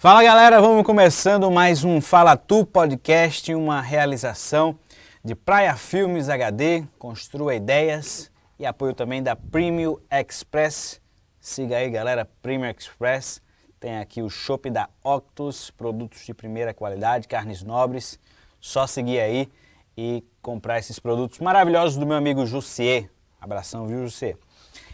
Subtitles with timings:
[0.00, 4.78] Fala galera, vamos começando mais um Fala Tu Podcast, uma realização
[5.24, 11.00] de Praia Filmes HD, Construa Ideias e apoio também da Premium Express.
[11.40, 13.42] Siga aí galera, Premium Express.
[13.80, 18.20] Tem aqui o Shop da Octus, produtos de primeira qualidade, carnes nobres.
[18.60, 19.48] Só seguir aí
[19.96, 23.10] e comprar esses produtos maravilhosos do meu amigo Jussier.
[23.40, 24.36] Abração, viu Jussier?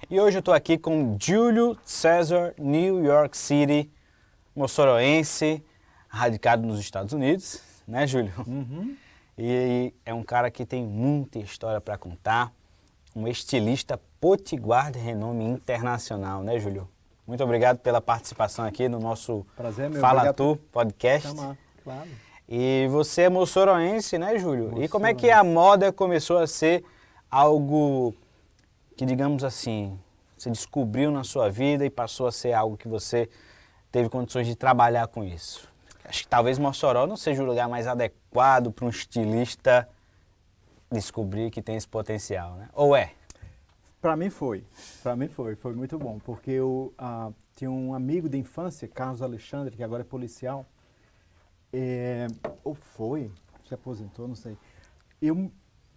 [0.08, 3.90] E hoje eu estou aqui com Júlio César, New York City,
[4.54, 5.62] moçoroense,
[6.08, 8.32] radicado nos Estados Unidos, né, Júlio?
[8.46, 8.96] Uhum.
[9.36, 12.52] E é um cara que tem muita história para contar,
[13.14, 16.88] um estilista potiguar de renome internacional, né, Júlio?
[17.26, 20.00] Muito obrigado pela participação aqui no nosso Prazer, meu.
[20.00, 21.28] Fala Obrigado Tu podcast.
[21.28, 22.08] chamar, claro.
[22.48, 24.82] E você é moçoroense, né, Júlio?
[24.82, 25.48] E como é que Moçoroense.
[25.48, 26.84] a moda começou a ser
[27.30, 28.14] algo
[28.96, 29.98] que, digamos assim,
[30.36, 33.28] você descobriu na sua vida e passou a ser algo que você
[33.94, 35.68] teve condições de trabalhar com isso?
[36.04, 39.88] Acho que talvez Mossoró não seja o lugar mais adequado para um estilista
[40.90, 42.68] descobrir que tem esse potencial, né?
[42.72, 43.12] Ou é?
[44.02, 44.64] Para mim foi,
[45.00, 49.22] para mim foi, foi muito bom, porque eu ah, tinha um amigo de infância, Carlos
[49.22, 50.66] Alexandre, que agora é policial,
[51.72, 52.26] é,
[52.64, 53.30] ou foi,
[53.68, 54.58] se aposentou, não sei.
[55.22, 55.52] Eu,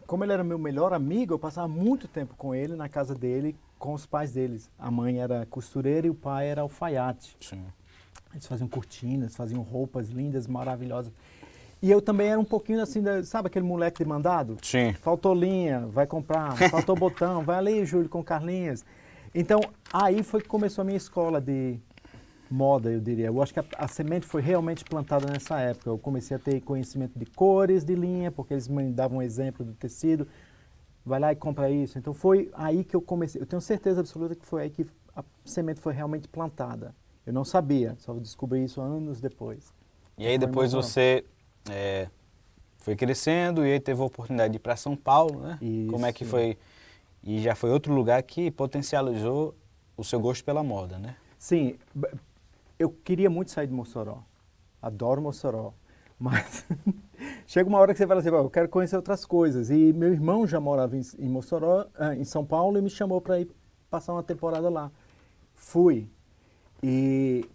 [0.06, 3.58] como ele era meu melhor amigo, eu passava muito tempo com ele na casa dele,
[3.80, 4.70] com os pais deles.
[4.78, 7.36] A mãe era costureira e o pai era alfaiate.
[7.42, 7.66] Sim.
[8.34, 11.12] Eles faziam cortinas, faziam roupas lindas, maravilhosas.
[11.82, 14.58] E eu também era um pouquinho assim, da- sabe aquele moleque de mandado?
[14.64, 14.94] Sim.
[14.94, 16.56] Faltou linha, vai comprar.
[16.70, 18.84] Faltou botão, vai ali, Júlio, com Carlinhos.
[19.34, 19.60] Então,
[19.94, 21.80] aí foi que começou a minha escola de
[22.50, 23.28] moda, eu diria.
[23.28, 25.90] Eu acho que a, a semente foi realmente plantada nessa época.
[25.90, 29.64] Eu comecei a ter conhecimento de cores de linha, porque eles me davam um exemplo
[29.66, 30.28] do tecido.
[31.06, 31.98] Vai lá e compra isso.
[32.00, 33.40] Então, foi aí que eu comecei.
[33.42, 36.96] Eu tenho certeza absoluta que foi aí que a semente foi realmente plantada.
[37.28, 39.74] Eu não sabia, só descobri isso anos depois.
[40.18, 41.26] E aí depois você
[41.70, 42.08] é,
[42.78, 45.60] foi crescendo e aí teve a oportunidade de ir para São Paulo, né?
[45.90, 46.32] Como é que Isso.
[46.32, 46.58] foi?
[47.22, 49.54] E já foi outro lugar que potencializou
[49.98, 51.18] o seu gosto pela moda, né?
[51.38, 51.78] Sim,
[52.80, 54.24] eu queria muito sair de Mossoró.
[54.82, 55.74] Adoro Mossoró.
[56.18, 56.66] Mas
[57.46, 59.70] chega uma hora que você fala assim, "Bom, eu quero conhecer outras coisas.
[59.70, 63.20] E meu irmão já morava em, em Mossoró, ah, em São Paulo, e me chamou
[63.20, 63.52] para ir
[63.90, 64.90] passar uma temporada lá.
[65.54, 66.10] Fui.
[66.82, 67.46] E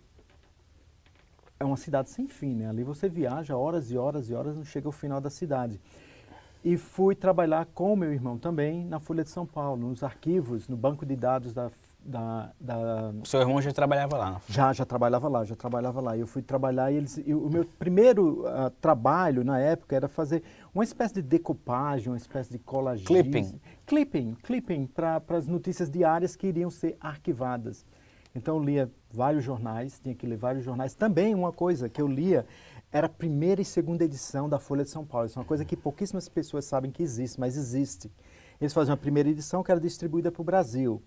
[1.58, 2.68] é uma cidade sem fim, né?
[2.68, 5.80] Ali você viaja horas e horas e horas, não chega ao final da cidade.
[6.64, 10.68] E fui trabalhar com o meu irmão também na Folha de São Paulo, nos arquivos,
[10.68, 11.70] no banco de dados da,
[12.04, 14.40] da, da O seu irmão já trabalhava lá.
[14.48, 16.16] já, já trabalhava lá, já trabalhava lá.
[16.16, 20.44] Eu fui trabalhar e, eles, e o meu primeiro ah, trabalho na época era fazer
[20.72, 23.04] uma espécie de decupagem, uma espécie de colagem.
[23.04, 23.60] Clipping.
[23.84, 27.84] Clipping, clipping para as notícias diárias que iriam ser arquivadas.
[28.34, 30.94] Então eu lia vários jornais, tinha que ler vários jornais.
[30.94, 32.46] Também uma coisa que eu lia
[32.90, 35.26] era a primeira e segunda edição da Folha de São Paulo.
[35.26, 38.10] Isso é uma coisa que pouquíssimas pessoas sabem que existe, mas existe.
[38.60, 41.02] Eles faziam a primeira edição que era distribuída para o Brasil.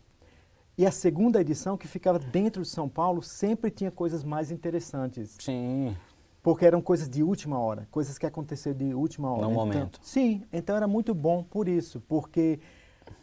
[0.77, 5.37] E a segunda edição, que ficava dentro de São Paulo, sempre tinha coisas mais interessantes.
[5.39, 5.95] Sim.
[6.43, 9.43] Porque eram coisas de última hora, coisas que aconteceram de última hora.
[9.43, 9.99] No Então- momento.
[10.03, 12.59] Sim, então era muito bom por isso, porque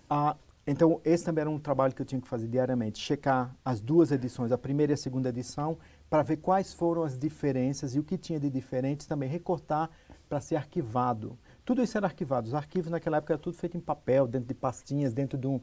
[0.08, 0.34] a,
[0.66, 4.12] então esse também era um trabalho que eu tinha que fazer diariamente, checar as duas
[4.12, 5.76] edições, a primeira e a segunda edição,
[6.08, 9.90] para ver quais foram as diferenças e o que tinha de diferente, também recortar
[10.28, 11.36] para ser arquivado.
[11.64, 12.46] Tudo isso era arquivado.
[12.48, 15.60] Os arquivos naquela época era tudo feito em papel, dentro de pastinhas, dentro de, um,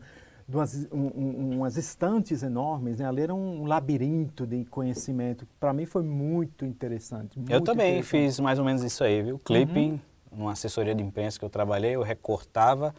[0.48, 3.00] de umas, um- um- umas estantes enormes.
[3.00, 3.06] Né?
[3.08, 5.48] Ali era um labirinto de conhecimento.
[5.60, 7.38] Para mim foi muito interessante.
[7.38, 8.10] Eu muito também interessante.
[8.26, 9.40] fiz mais ou menos isso aí, viu?
[9.40, 9.92] Clipping,
[10.32, 10.40] Uhum.
[10.40, 12.94] numa assessoria de imprensa que eu trabalhei, eu recortava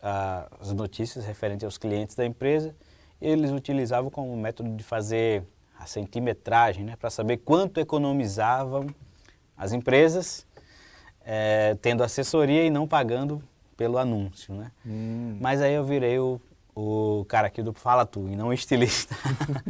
[0.00, 2.74] as notícias referentes aos clientes da empresa
[3.20, 5.42] eles utilizavam como método de fazer
[5.78, 6.96] a centimetragem, né?
[6.96, 8.86] Para saber quanto economizavam
[9.56, 10.46] as empresas
[11.24, 13.42] eh, tendo assessoria e não pagando
[13.76, 14.72] pelo anúncio, né?
[14.86, 15.36] Hum.
[15.40, 16.40] Mas aí eu virei o,
[16.74, 19.14] o cara aqui do Fala Tu e não o estilista.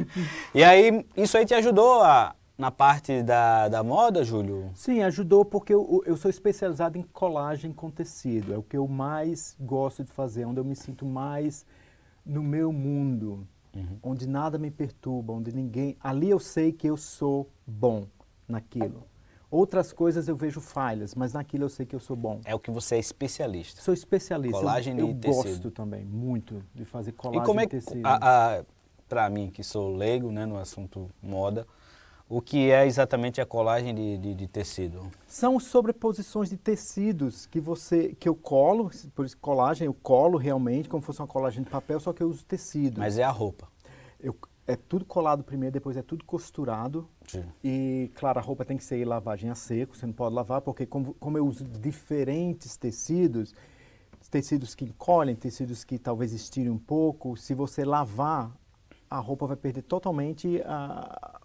[0.55, 4.70] e aí, isso aí te ajudou a, na parte da, da moda, Júlio?
[4.75, 8.52] Sim, ajudou porque eu, eu sou especializado em colagem com tecido.
[8.52, 11.64] É o que eu mais gosto de fazer, onde eu me sinto mais
[12.26, 13.46] no meu mundo,
[14.02, 15.96] onde nada me perturba, onde ninguém.
[16.00, 18.06] Ali eu sei que eu sou bom
[18.49, 19.06] naquilo.
[19.50, 22.40] Outras coisas eu vejo falhas, mas naquilo eu sei que eu sou bom.
[22.44, 23.81] É o que você é especialista.
[23.81, 24.58] Sou especialista.
[24.58, 25.34] Colagem eu, eu tecido.
[25.37, 28.02] gosto também muito de fazer colagem e como é que, tecido.
[29.08, 31.66] para mim, que sou leigo né, no assunto moda,
[32.28, 35.10] o que é exatamente a colagem de, de, de tecido?
[35.26, 40.88] São sobreposições de tecidos que você que eu colo, por isso colagem, eu colo realmente
[40.88, 42.98] como se fosse uma colagem de papel, só que eu uso tecido.
[42.98, 43.69] Mas é a roupa.
[44.20, 44.36] Eu-
[44.66, 47.08] é tudo colado primeiro, depois é tudo costurado.
[47.26, 47.44] Sim.
[47.64, 50.84] E, claro, a roupa tem que ser lavagem a seco, você não pode lavar, porque
[50.84, 53.54] como, como eu uso diferentes tecidos,
[54.30, 58.52] tecidos que encolhem, tecidos que talvez estirem um pouco, se você lavar,
[59.08, 61.38] a roupa vai perder totalmente a...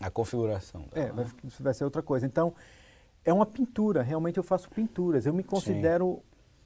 [0.00, 0.84] A configuração.
[0.92, 1.30] É, vai, né?
[1.60, 2.26] vai ser outra coisa.
[2.26, 2.52] Então,
[3.24, 5.24] é uma pintura, realmente eu faço pinturas.
[5.26, 6.20] Eu me considero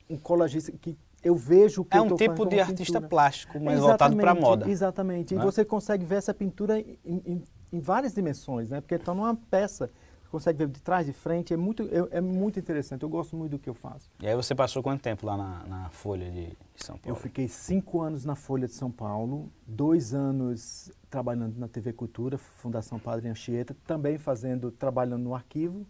[0.08, 3.08] um colagista que eu vejo o que É um tipo de artista pintura.
[3.08, 4.70] plástico, mas voltado para Exatamente, moda.
[4.70, 5.34] Exatamente.
[5.34, 5.40] né?
[5.40, 7.42] E você consegue ver essa pintura em, em-
[7.72, 8.80] em várias dimensões, né?
[8.80, 9.90] Porque está numa peça,
[10.30, 13.02] consegue ver de trás, de frente, é muito, é, é muito interessante.
[13.02, 14.10] Eu gosto muito do que eu faço.
[14.20, 17.16] E aí você passou quanto tempo lá na, na Folha de São Eu Paulo?
[17.20, 22.98] fiquei cinco anos na Folha de São Paulo, dois anos trabalhando na TV Cultura, Fundação
[22.98, 25.86] Padre Anchieta, também fazendo, trabalhando no arquivo.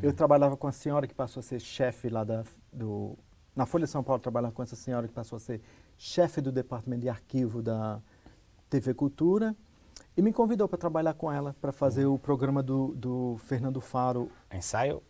[0.00, 3.16] Eu trabalhava com a senhora que passou a ser chefe lá da, do...
[3.56, 5.60] Na Folha de São Paulo, eu trabalhava com essa senhora que passou a ser
[5.96, 8.00] chefe do departamento de arquivo da
[8.70, 9.56] TV Cultura.
[10.18, 14.28] E me convidou para trabalhar com ela, para fazer o programa do, do Fernando Faro,
[14.52, 15.00] Ensaio?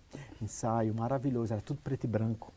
[0.43, 2.53] ensaio maravilhoso, era tudo preto e branco.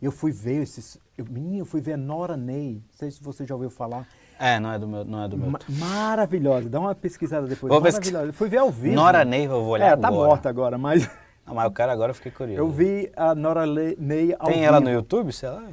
[0.00, 0.98] Eu fui ver esses.
[1.16, 4.06] Eu, menino, eu fui ver a Nora Ney, não sei se você já ouviu falar.
[4.38, 5.02] É, não é do meu.
[5.02, 5.48] Não é do meu.
[5.50, 7.72] Ma- maravilhosa, dá uma pesquisada depois.
[7.72, 8.26] Vou maravilhosa.
[8.26, 8.94] Eu fui ver ao vivo.
[8.94, 10.02] Nora Neiva, eu vou olhar É, agora.
[10.02, 11.08] tá morta agora, mas
[11.46, 12.60] Não, mas o cara agora eu fiquei curioso.
[12.60, 14.90] eu vi a Nora Le- Ney ao Tem ela vivo.
[14.90, 15.64] no YouTube, sei lá?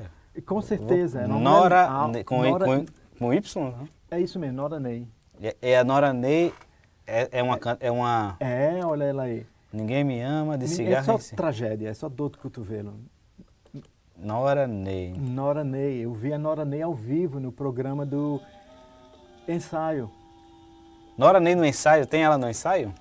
[0.46, 1.20] Com certeza.
[1.24, 2.86] é uma Nora, mulher al- Ne- com, Nora- com,
[3.20, 3.88] com Y, né?
[4.10, 5.06] É isso mesmo, Nora Ney.
[5.42, 6.54] E, e a Nora Ney
[7.06, 8.36] é, é uma, é uma...
[8.40, 9.46] É, olha ela aí.
[9.72, 11.06] Ninguém me ama, de é cigarro.
[11.06, 12.94] só em ci- tragédia, é só dor do cotovelo.
[14.18, 15.14] Nora Ney.
[15.18, 18.40] Nora Ney, eu vi a Nora Ney ao vivo no programa do
[19.48, 20.10] ensaio.
[21.18, 22.94] Nora Ney no ensaio, tem ela no ensaio?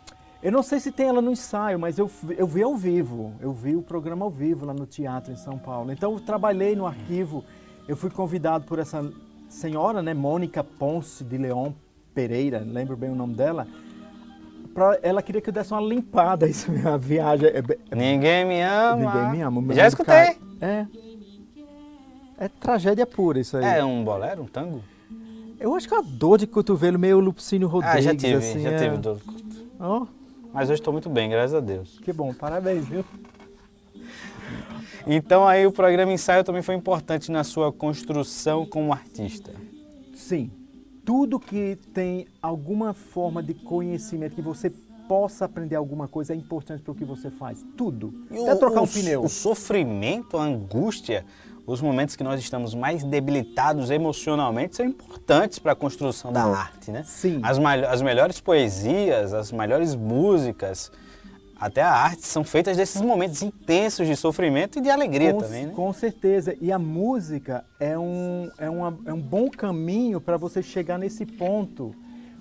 [0.43, 3.33] Eu não sei se tem ela no ensaio, mas eu, eu vi ao vivo.
[3.41, 5.91] Eu vi o programa ao vivo lá no teatro em São Paulo.
[5.91, 7.45] Então eu trabalhei no arquivo.
[7.89, 9.01] Eu fui convidado por essa
[9.49, 11.73] senhora, né, Mônica Ponce de Leon
[12.15, 13.67] Pereira, lembro bem o nome dela.
[14.73, 17.49] Pra, ela queria que eu desse uma limpada isso a viagem.
[17.49, 18.97] É, Ninguém me ama.
[19.15, 19.75] ninguém me ama.
[19.75, 20.37] Já escutei.
[20.61, 20.87] É.
[22.39, 23.65] É tragédia pura isso aí.
[23.79, 24.83] É um bolero, um tango?
[25.61, 27.99] Eu acho que é uma dor de cotovelo meio Lupicínio Rodrigues.
[27.99, 28.77] ah, já tive, assim, já é.
[28.77, 29.21] tive dor.
[29.79, 30.07] Ó,
[30.53, 31.99] Mas hoje estou muito bem, graças a Deus.
[32.03, 33.05] que bom, parabéns, viu?
[35.07, 39.53] Então aí o programa ensaio também foi importante na sua construção como artista.
[40.15, 40.51] Sim.
[41.05, 44.71] Tudo que tem alguma forma de conhecimento, que você
[45.07, 47.65] possa aprender alguma coisa, é importante para o que você faz.
[47.77, 48.15] Tudo.
[48.31, 49.23] E Até o- trocar um o- pneu.
[49.23, 51.27] O sofrimento, a angústia,
[51.67, 56.91] os momentos que nós estamos mais debilitados emocionalmente são importantes para a construção da arte,
[56.91, 57.03] né?
[57.05, 57.41] Sim.
[57.43, 60.91] As, as melhores poesias, as melhores músicas,
[61.65, 65.67] até a arte são feitas desses momentos intensos de sofrimento e de alegria com, também,
[65.67, 65.73] né?
[65.75, 66.55] com certeza.
[66.61, 71.25] E a música é um, é uma, é um bom caminho para você chegar nesse
[71.25, 71.95] ponto.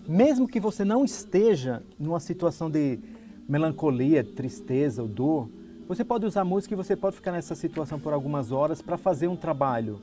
[0.06, 3.00] Mesmo que você não esteja numa situação de
[3.48, 5.50] melancolia, tristeza ou dor,
[5.88, 9.30] você pode usar música e você pode ficar nessa situação por algumas horas para fazer
[9.30, 10.02] um trabalho.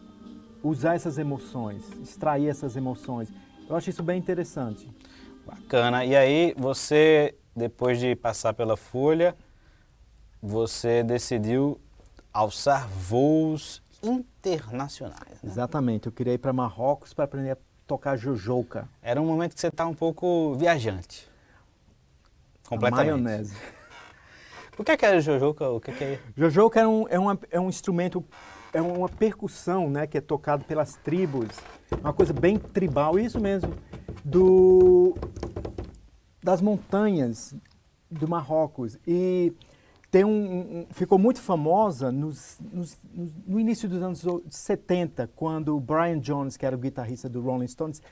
[0.62, 3.30] Usar essas emoções, extrair essas emoções.
[3.68, 4.88] Eu acho isso bem interessante.
[5.46, 6.06] Bacana.
[6.06, 9.36] E aí você, depois de passar pela Folha,
[10.42, 11.80] você decidiu
[12.32, 15.42] alçar voos internacionais.
[15.42, 15.50] né?
[15.50, 16.06] Exatamente.
[16.06, 18.88] Eu queria ir para Marrocos para aprender a tocar jojoca.
[19.02, 21.28] Era um momento que você está um pouco viajante.
[22.68, 23.10] Completamente.
[23.10, 23.56] A maionese.
[24.78, 25.68] O que é que era Jojoca?
[25.68, 26.18] O que é que é?
[26.34, 28.24] Jojoca é um, é, uma, é um instrumento,
[28.72, 31.48] é uma percussão, né, que é tocado pelas tribos,
[32.00, 33.74] uma coisa bem tribal, isso mesmo,
[34.24, 35.14] do,
[36.42, 37.54] das montanhas
[38.10, 38.98] do Marrocos.
[39.06, 39.52] E
[40.10, 42.98] tem um, um- ficou muito famosa nos, nos-
[43.46, 47.68] no início dos anos 70, quando o Brian Jones, que era o guitarrista do Rolling
[47.68, 48.02] Stones,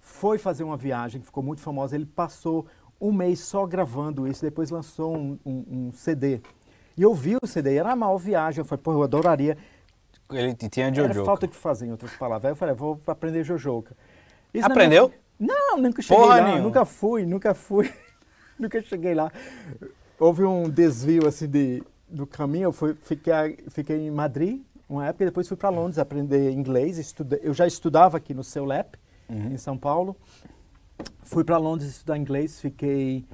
[0.00, 1.94] foi fazer uma viagem que ficou muito famosa.
[1.96, 2.66] Ele passou
[3.00, 6.40] um mês só gravando isso, depois lançou um, um- um CD.
[6.96, 8.60] E eu vi o CD, era a maior viagem.
[8.60, 9.56] Eu falei, pô, eu adoraria.
[10.32, 11.24] Ele tinha Era Jojoca.
[11.26, 12.46] falta de fazer, em outras palavras.
[12.46, 13.94] Aí eu falei, vou aprender Jojoca.
[14.52, 15.08] Isso Aprendeu?
[15.08, 16.62] minha- Não, nunca cheguei Porra lá, nenhuma.
[16.62, 17.92] nunca fui, nunca fui.
[18.58, 19.30] nunca cheguei lá.
[20.18, 25.24] Houve um desvio assim de, do caminho, eu fui, fiquei, fiquei em Madrid uma época,
[25.24, 26.96] e depois fui para Londres aprender inglês.
[26.98, 30.16] Estudei, eu já estudava aqui no CEULEP, em São Paulo.
[31.24, 33.26] Fui para Londres estudar inglês, fiquei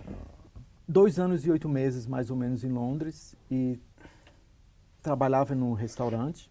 [0.89, 3.79] dois anos e oito meses mais ou menos em Londres e
[5.03, 6.51] trabalhava num restaurante.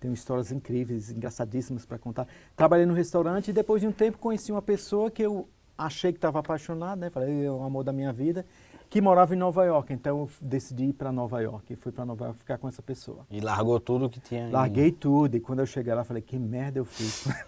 [0.00, 2.26] Tenho histórias incríveis, engraçadíssimas para contar.
[2.56, 6.16] Trabalhei no restaurante e depois de um tempo conheci uma pessoa que eu achei que
[6.18, 7.10] estava apaixonado, né?
[7.10, 8.44] Falei, é o amor da minha vida,
[8.88, 9.92] que morava em Nova York.
[9.92, 12.80] Então eu decidi ir para Nova York e fui para Nova York ficar com essa
[12.82, 13.26] pessoa.
[13.30, 14.48] E largou tudo que tinha.
[14.48, 17.26] em- Larguei tudo e quando eu cheguei lá falei, que merda eu fiz.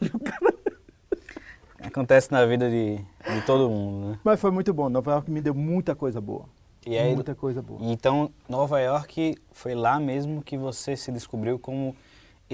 [1.83, 4.19] Acontece na vida de, de todo mundo, né?
[4.23, 4.89] Mas foi muito bom.
[4.89, 6.45] Nova York me deu muita coisa boa.
[6.87, 7.79] E aí, muita coisa boa.
[7.83, 11.95] Então, Nova York foi lá mesmo que você se descobriu como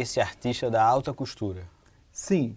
[0.00, 1.68] esse artista da alta costura.
[2.12, 2.56] Sim.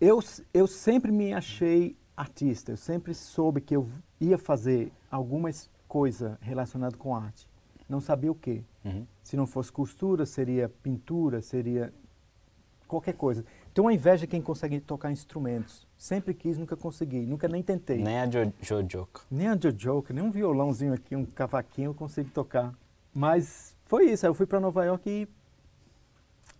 [0.00, 2.72] Eu, eu sempre me achei artista.
[2.72, 3.88] Eu sempre soube que eu
[4.20, 5.50] ia fazer alguma
[5.88, 7.48] coisa relacionada com arte.
[7.88, 8.62] Não sabia o quê.
[8.84, 9.06] Uhum.
[9.22, 11.92] Se não fosse costura, seria pintura, seria
[12.86, 13.44] qualquer coisa.
[13.72, 15.86] Tenho uma inveja quem consegue tocar instrumentos.
[15.96, 18.02] Sempre quis, nunca consegui, nunca nem tentei.
[18.02, 19.22] Nem a jo Jojoka.
[19.30, 22.74] Nem a Jojoka, nem um violãozinho aqui, um cavaquinho eu consigo tocar.
[23.14, 25.28] Mas foi isso, aí eu fui para Nova York e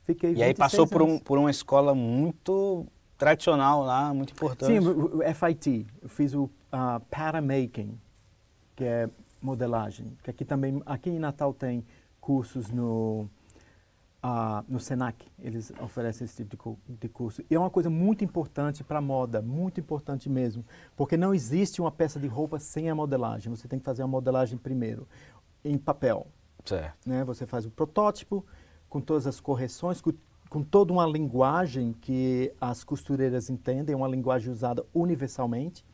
[0.06, 2.86] fiquei E aí passou por, um, por uma escola muito
[3.18, 4.72] tradicional lá, muito importante.
[4.72, 5.86] Sim, o, FIT.
[6.02, 7.98] Eu fiz o uh, Paramaking,
[8.74, 9.10] que é
[9.40, 10.16] modelagem.
[10.22, 11.84] Que aqui também, aqui em Natal tem
[12.20, 13.28] cursos no
[14.26, 17.42] uh, no Senac, eles oferecem esse tipo de, de curso.
[17.48, 20.64] E é uma coisa muito importante para a moda, muito importante mesmo,
[20.96, 23.54] porque não existe uma peça de roupa sem a modelagem.
[23.54, 25.06] Você tem que fazer a modelagem primeiro,
[25.64, 26.26] em papel.
[26.64, 27.08] Certo.
[27.08, 27.24] Né?
[27.24, 28.44] Você faz o protótipo
[28.88, 30.12] com todas as correções, com,
[30.48, 35.84] com toda uma linguagem que as costureiras entendem, uma linguagem usada universalmente.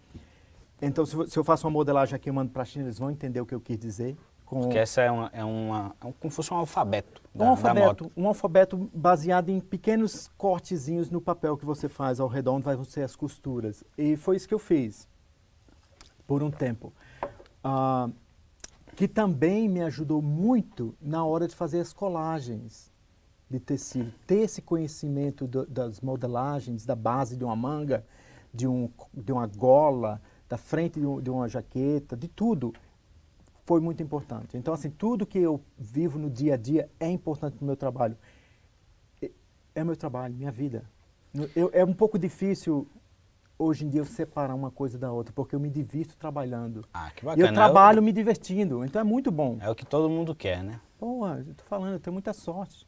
[0.81, 3.11] Então, se, se eu faço uma modelagem aqui, eu mando para a China, eles vão
[3.11, 4.17] entender o que eu quis dizer.
[4.45, 4.61] Com...
[4.61, 7.23] Porque essa é, uma, é, uma, é como se fosse um alfabeto.
[7.35, 12.29] Da, um alfabeto, um alfabeto baseado em pequenos cortezinhos no papel que você faz ao
[12.29, 13.83] redor, onde vai ser as costuras.
[13.97, 15.09] E foi isso que eu fiz
[16.27, 16.93] por um tempo.
[17.65, 18.13] Uh,
[18.95, 22.93] que também me ajudou muito na hora de fazer as colagens
[23.49, 24.13] de tecido.
[24.27, 28.05] Ter esse conhecimento do, das modelagens, da base de uma manga,
[28.53, 32.73] de, um, de uma gola, da frente de, de uma jaqueta, de tudo
[33.65, 34.57] foi muito importante.
[34.57, 37.77] Então, assim, tudo que eu vivo no dia a dia é importante para o meu
[37.77, 38.17] trabalho.
[39.75, 40.85] É meu trabalho, minha vida.
[41.57, 42.87] Eu, é um pouco difícil
[43.63, 46.85] hoje em dia eu separar uma coisa da outra, porque eu me divirto trabalhando.
[46.93, 47.47] Ah, que bacana.
[47.47, 48.05] E eu trabalho é o...
[48.05, 49.59] me divertindo, então é muito bom.
[49.61, 50.81] É o que todo mundo quer, né?
[50.99, 52.87] Pô, eu tô falando, eu tenho muita sorte.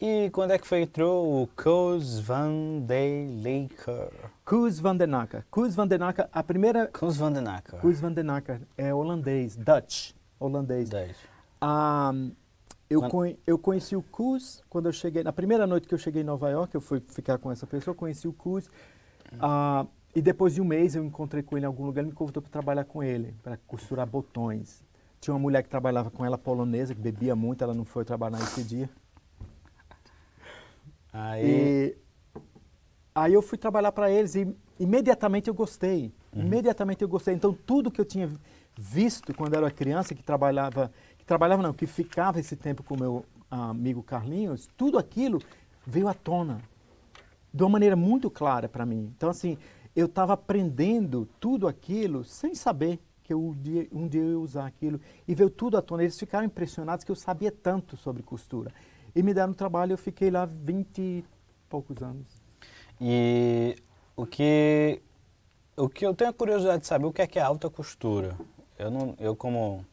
[0.00, 4.10] E quando é que foi entrou o Koos van der Leker?
[4.44, 5.44] Koos van der Nacker.
[5.48, 6.88] Koos van der Nacker, a primeira...
[6.88, 7.78] Koos van der Nacker.
[7.78, 10.90] Koos van der Nacker é holandês, Dutch, holandês.
[10.90, 11.16] Dutch.
[11.62, 12.32] Um,
[12.90, 13.10] eu, quando...
[13.12, 16.24] conhe, eu conheci o Koos quando eu cheguei, na primeira noite que eu cheguei em
[16.24, 18.68] Nova York, eu fui ficar com essa pessoa, conheci o Koos.
[19.34, 22.14] Uh, e depois de um mês eu encontrei com ele em algum lugar, ele me
[22.14, 24.84] convidou para trabalhar com ele, para costurar botões.
[25.20, 28.38] Tinha uma mulher que trabalhava com ela, polonesa, que bebia muito, ela não foi trabalhar
[28.38, 28.90] nesse dia.
[31.12, 31.96] Aí, E
[33.14, 36.12] aí eu fui trabalhar para eles e imediatamente eu gostei.
[36.34, 36.42] Uhum.
[36.42, 37.34] Imediatamente eu gostei.
[37.34, 38.30] Então tudo que eu tinha
[38.76, 42.98] visto quando era criança, que trabalhava, que trabalhava não, que ficava esse tempo com o
[42.98, 45.40] meu amigo Carlinhos, tudo aquilo
[45.86, 46.60] veio à tona
[47.52, 49.12] de uma maneira muito clara para mim.
[49.16, 49.58] Então assim,
[49.94, 54.38] eu estava aprendendo tudo aquilo sem saber que eu, um, dia, um dia eu ia
[54.38, 55.00] usar aquilo.
[55.26, 56.02] E veio tudo à tona.
[56.02, 58.72] Eles ficaram impressionados que eu sabia tanto sobre costura.
[59.14, 61.24] E me deram trabalho, eu fiquei lá 20 e
[61.68, 62.26] poucos anos.
[63.00, 63.76] E
[64.16, 65.02] o que,
[65.76, 68.36] o que eu tenho a curiosidade de saber, o que é que é alta costura?
[68.78, 69.84] Eu, não, eu como,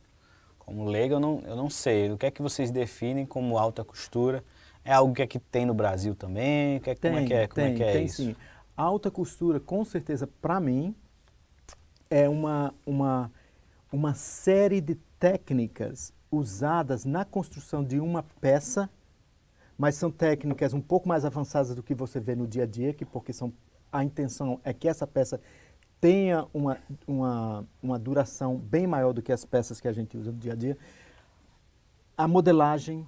[0.57, 2.11] como leigo, eu não, eu não sei.
[2.11, 4.43] O que é que vocês definem como alta costura?
[4.89, 6.79] É algo que, é que tem no Brasil também?
[6.79, 8.23] Que é, tem, como é que é, como tem, é, que é tem isso?
[8.23, 8.35] sim.
[8.75, 10.95] A alta costura, com certeza, para mim,
[12.09, 13.31] é uma, uma,
[13.91, 18.89] uma série de técnicas usadas na construção de uma peça
[19.79, 22.93] mas são técnicas um pouco mais avançadas do que você vê no dia a dia,
[22.93, 23.53] que porque são,
[23.89, 25.39] a intenção é que essa peça
[26.01, 26.77] tenha uma,
[27.07, 30.51] uma, uma duração bem maior do que as peças que a gente usa no dia
[30.51, 30.77] a dia.
[32.17, 33.07] A modelagem,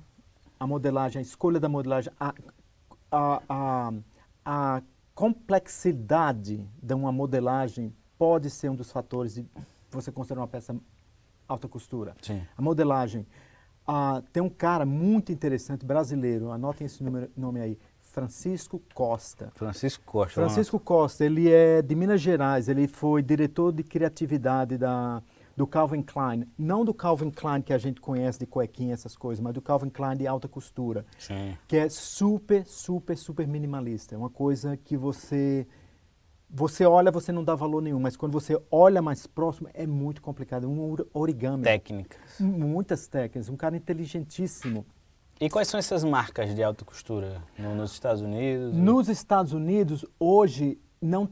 [0.61, 2.35] a modelagem, a escolha da modelagem, a,
[3.11, 3.93] a, a,
[4.45, 4.81] a
[5.15, 9.45] complexidade de uma modelagem pode ser um dos fatores de
[9.89, 10.75] você considerar uma peça
[11.47, 12.15] alta costura.
[12.21, 12.43] Sim.
[12.55, 13.25] A modelagem,
[13.87, 19.51] ah, tem um cara muito interessante, brasileiro, anotem esse número, nome aí, Francisco Costa.
[19.55, 20.41] Francisco Costa.
[20.41, 25.23] Francisco Costa, ele é de Minas Gerais, ele foi diretor de criatividade da,
[25.61, 26.47] do Calvin Klein.
[26.57, 29.91] Não do Calvin Klein que a gente conhece de cuequinha, essas coisas, mas do Calvin
[29.91, 31.05] Klein de alta costura.
[31.19, 31.55] Sim.
[31.67, 34.15] Que é super, super, super minimalista.
[34.15, 35.67] É uma coisa que você
[36.49, 40.19] você olha, você não dá valor nenhum, mas quando você olha mais próximo, é muito
[40.19, 40.67] complicado.
[40.67, 41.63] Um origami.
[41.63, 42.39] Técnicas.
[42.39, 43.47] Muitas técnicas.
[43.47, 44.83] Um cara inteligentíssimo.
[45.39, 48.75] E quais são essas marcas de alta costura no, nos Estados Unidos?
[48.75, 51.29] Nos Estados Unidos, hoje, não.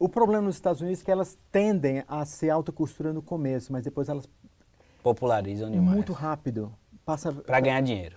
[0.00, 3.70] O problema nos Estados Unidos é que elas tendem a ser alta costura no começo,
[3.70, 4.26] mas depois elas
[5.02, 5.94] Popularizam demais.
[5.94, 6.72] muito rápido
[7.04, 8.16] passa Para ganhar dinheiro.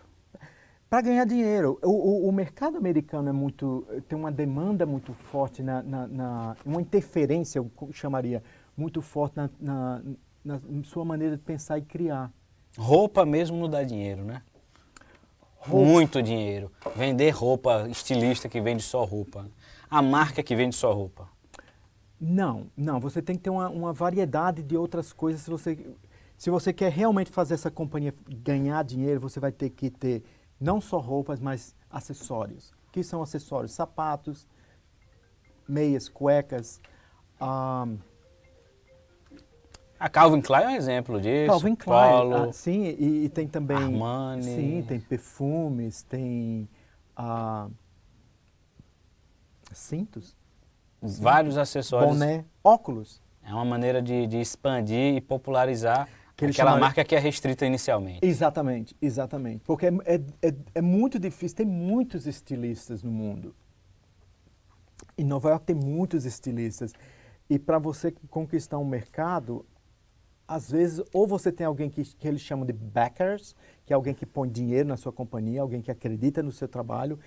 [0.90, 1.78] para ganhar dinheiro.
[1.84, 6.58] O, o, o, mercado americano é muito tem uma demanda muito forte na, na, na
[6.66, 8.42] uma interferência, eu chamaria
[8.78, 10.02] muito forte na, na,
[10.46, 12.32] na, sua maneira de pensar e criar.
[12.78, 14.42] Roupa mesmo não dá dinheiro, né?
[15.58, 15.86] Roupa.
[15.86, 16.72] Muito dinheiro.
[16.96, 19.50] Vender roupa, estilista que vende só roupa.
[19.90, 21.33] A marca que vende só roupa.
[22.26, 23.02] Não, não.
[23.02, 25.42] Você tem que ter uma, uma variedade de outras coisas.
[25.42, 25.96] Se você,
[26.38, 30.24] se você quer realmente fazer essa companhia ganhar dinheiro, você vai ter que ter
[30.58, 32.70] não só roupas, mas acessórios.
[32.88, 33.74] O que são acessórios?
[33.74, 34.48] Sapatos,
[35.68, 36.80] meias, cuecas.
[37.42, 37.98] Um,
[40.00, 41.48] a Calvin Klein é um exemplo disso.
[41.48, 43.76] Calvin Klein, Polo, ah, sim, e, e, tem também.
[43.76, 44.44] Armani.
[44.44, 46.70] Sim, tem perfumes, tem
[47.20, 47.70] uh,
[49.74, 50.38] cintos.
[51.04, 52.14] Vários acessórios.
[52.14, 53.22] Boné, óculos.
[53.46, 56.82] É uma maneira de, de expandir e popularizar que aquela chama...
[56.82, 58.20] marca que é restrita inicialmente.
[58.22, 59.64] Exatamente, exatamente.
[59.66, 63.54] Porque é, é, é, é muito difícil, tem muitos estilistas no mundo.
[65.18, 66.94] Em Nova York tem muitos estilistas.
[67.50, 69.66] E para você conquistar um mercado,
[70.48, 73.56] às vezes, ou você tem alguém que, que eles chamam de backers,
[73.86, 77.20] que é alguém que põe dinheiro na sua companhia, alguém que acredita no seu trabalho,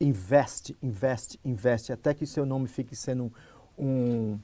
[0.00, 3.32] investe, investe, investe, até que seu nome fique sendo
[3.78, 4.38] um,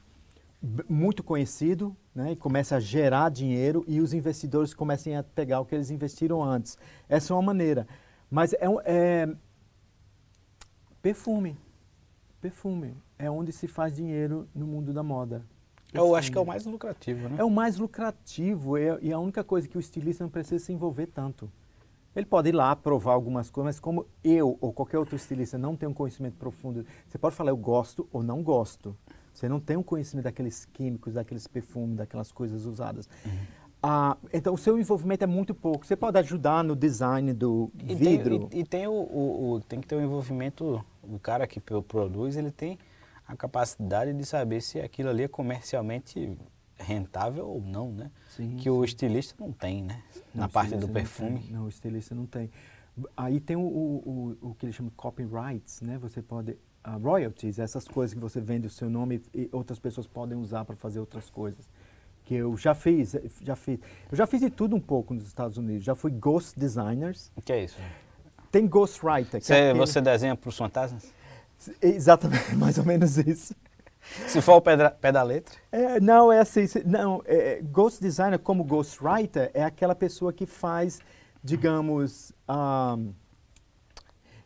[0.88, 5.64] muito conhecido né, e comece a gerar dinheiro e os investidores comecem a pegar o
[5.64, 6.76] que eles investiram antes.
[7.08, 7.86] Essa é uma maneira.
[8.30, 9.28] Mas é, é
[11.02, 11.58] perfume.
[12.40, 15.44] Perfume é onde se faz dinheiro no mundo da moda.
[15.92, 17.36] Eu acho que é o mais lucrativo, né?
[17.38, 20.72] É o mais lucrativo é, e a única coisa que o estilista não precisa se
[20.72, 21.50] envolver tanto.
[22.14, 25.76] Ele pode ir lá provar algumas coisas, mas como eu ou qualquer outro estilista não
[25.76, 28.96] tem um conhecimento profundo, você pode falar eu gosto ou não gosto.
[29.32, 33.08] Você não tem um conhecimento daqueles químicos, daqueles perfumes, daquelas coisas usadas.
[33.24, 33.32] Uhum.
[33.82, 35.86] Ah, então, o seu envolvimento é muito pouco.
[35.86, 38.48] Você pode ajudar no design do e vidro.
[38.48, 41.46] Tem, e, e, tem, o, o, o, tem que ter o um envolvimento, o cara
[41.46, 42.78] que produz, ele tem
[43.26, 46.36] a capacidade de saber se aquilo ali é comercialmente
[46.80, 48.10] rentável ou não, né?
[48.30, 48.70] Sim, que sim.
[48.70, 50.02] o estilista não tem, né?
[50.34, 51.46] Não, Na parte do perfume.
[51.50, 52.50] Não, não, o estilista não tem.
[53.16, 55.98] Aí tem o, o, o, o que eles chamam de copyrights, né?
[55.98, 60.06] Você pode uh, royalties, essas coisas que você vende o seu nome e outras pessoas
[60.06, 61.68] podem usar para fazer outras coisas.
[62.24, 63.80] Que eu já fiz, já fiz.
[64.10, 65.84] Eu já fiz de tudo um pouco nos Estados Unidos.
[65.84, 67.32] Já fui ghost designers.
[67.34, 67.78] O que é isso?
[68.52, 69.40] Tem ghostwriter.
[69.40, 69.78] Você, é aquele...
[69.78, 71.12] você desenha para os fantasmas?
[71.80, 73.54] Exatamente, mais ou menos isso.
[74.26, 75.54] Se for o pé da, pé da letra?
[75.70, 81.00] É, não, é assim, não, é, ghost designer como ghostwriter é aquela pessoa que faz,
[81.42, 83.12] digamos, um,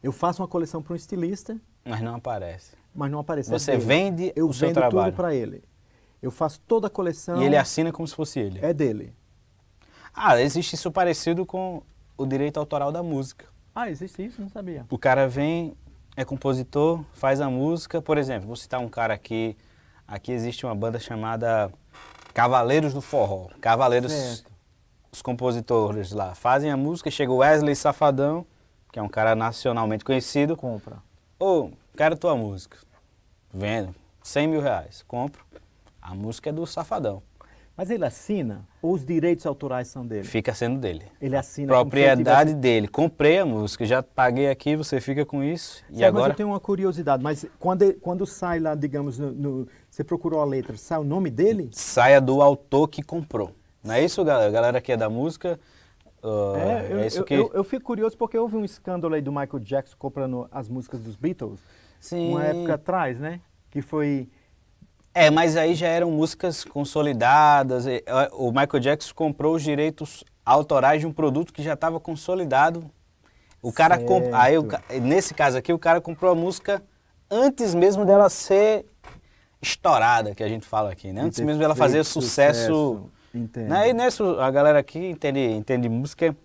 [0.03, 1.59] eu faço uma coleção para um estilista.
[1.85, 2.77] Mas não aparece.
[2.95, 3.51] Mas não aparece.
[3.51, 5.13] Você é vende eu o seu vendo trabalho.
[5.13, 5.63] tudo para ele.
[6.21, 7.43] Eu faço toda a coleção.
[7.43, 8.59] E ele assina como se fosse ele.
[8.63, 9.15] É dele.
[10.13, 11.83] Ah, existe isso parecido com
[12.17, 13.47] o direito autoral da música.
[13.75, 14.41] Ah, existe isso?
[14.41, 14.87] Não sabia.
[14.89, 15.77] O cara vem,
[16.17, 18.01] é compositor, faz a música.
[18.01, 19.57] Por exemplo, vou citar um cara aqui.
[20.07, 21.73] Aqui existe uma banda chamada
[22.33, 23.49] Cavaleiros do Forró.
[23.61, 24.53] Cavaleiros, certo.
[25.11, 27.11] os compositores lá, fazem a música.
[27.11, 28.47] Chega o Wesley Safadão,
[28.93, 30.57] que é um cara nacionalmente conhecido.
[30.57, 30.97] Compra.
[31.39, 32.79] Ô, oh, quero tua música.
[33.53, 35.05] Vendo, 100 mil reais.
[35.07, 35.45] Compro.
[36.01, 37.23] A música é do Safadão.
[37.77, 40.23] Mas ele assina ou os direitos autorais são dele?
[40.23, 41.07] Fica sendo dele.
[41.21, 41.73] Ele assina.
[41.73, 42.55] Propriedade tivesse...
[42.55, 42.87] dele.
[42.87, 45.79] Comprei a música, já paguei aqui, você fica com isso.
[45.79, 46.33] Certo, e agora?
[46.33, 50.45] Eu tenho uma curiosidade, mas quando, quando sai lá, digamos, no, no, você procurou a
[50.45, 51.69] letra, sai o nome dele?
[51.73, 53.51] Saia do autor que comprou.
[53.83, 54.49] Não é isso, galera?
[54.49, 55.59] A galera que é da música.
[56.23, 57.35] Uh, é, eu, é isso que...
[57.35, 60.69] Eu, eu, eu, fico curioso porque houve um escândalo aí do Michael Jackson comprando as
[60.69, 61.59] músicas dos Beatles.
[61.99, 62.31] Sim.
[62.31, 63.41] Uma época atrás, né?
[63.69, 64.29] Que foi
[65.15, 67.87] é, mas aí já eram músicas consolidadas.
[68.33, 72.91] O Michael Jackson comprou os direitos autorais de um produto que já estava consolidado.
[73.63, 74.25] O cara comp...
[74.33, 74.67] aí o...
[75.01, 76.83] nesse caso aqui o cara comprou a música
[77.31, 78.85] antes mesmo dela ser
[79.63, 81.23] estourada, que a gente fala aqui, né?
[81.23, 83.09] Antes mesmo dela fazer sucesso.
[83.33, 83.59] sucesso.
[83.69, 83.91] Né?
[83.91, 86.37] E a galera aqui entende, entende música,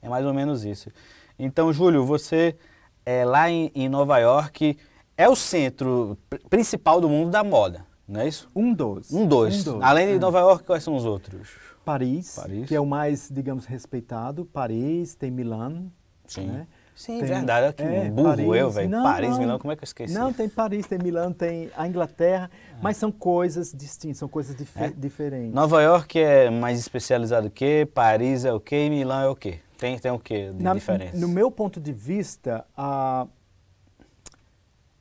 [0.00, 0.90] é mais ou menos isso.
[1.38, 2.56] Então, Júlio, você
[3.04, 4.78] é, lá em, em Nova York
[5.16, 6.16] é o centro
[6.48, 7.87] principal do mundo da moda.
[8.08, 8.50] Não é isso?
[8.56, 9.12] Um dos.
[9.12, 9.66] Um dos.
[9.66, 9.82] Um dos.
[9.82, 10.18] Além de é.
[10.18, 11.50] Nova York, quais são os outros?
[11.84, 14.44] Paris, Paris, que é o mais, digamos, respeitado.
[14.46, 15.90] Paris, tem Milão.
[16.26, 16.46] Sim.
[16.46, 16.66] Né?
[16.94, 17.74] Sim, tem, verdade.
[17.74, 18.90] Que é, burro Paris, eu, velho.
[18.90, 20.12] Paris, não, Milão, como é que eu esqueci?
[20.12, 22.76] Não, tem Paris, tem Milão, tem a Inglaterra, é.
[22.82, 24.88] mas são coisas distintas, são coisas dif é.
[24.88, 25.54] diferentes.
[25.54, 27.88] Nova York é mais especializado o quê?
[27.94, 28.86] Paris é o quê?
[28.86, 29.60] E Milão é o quê?
[29.78, 31.16] Tem, tem o quê de Na, diferença?
[31.16, 33.28] No meu ponto de vista, a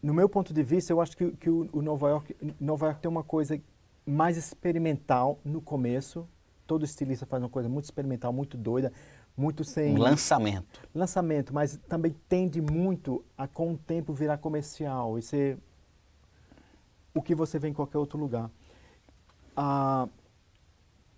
[0.08, 3.02] no meu ponto de vista, eu acho que, que o, o, Nova York, Nova York
[3.02, 3.62] tem uma coisa
[4.06, 6.26] mais experimental no começo.
[6.65, 8.93] Todo estilista faz uma coisa muito experimental, muito doida.
[9.36, 10.80] muito sem Um lançamento.
[10.96, 15.58] lançamento, mas também tende muito a com o tempo virar comercial e ser
[17.13, 18.50] o que você vê em qualquer outro lugar.
[19.58, 20.08] A,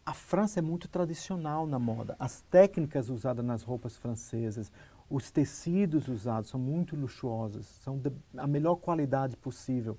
[0.04, 2.16] a França é muito tradicional na moda.
[2.18, 4.72] As técnicas usadas nas roupas francesas,
[5.10, 9.98] os tecidos usados são muito luxuosos, são da a melhor qualidade possível.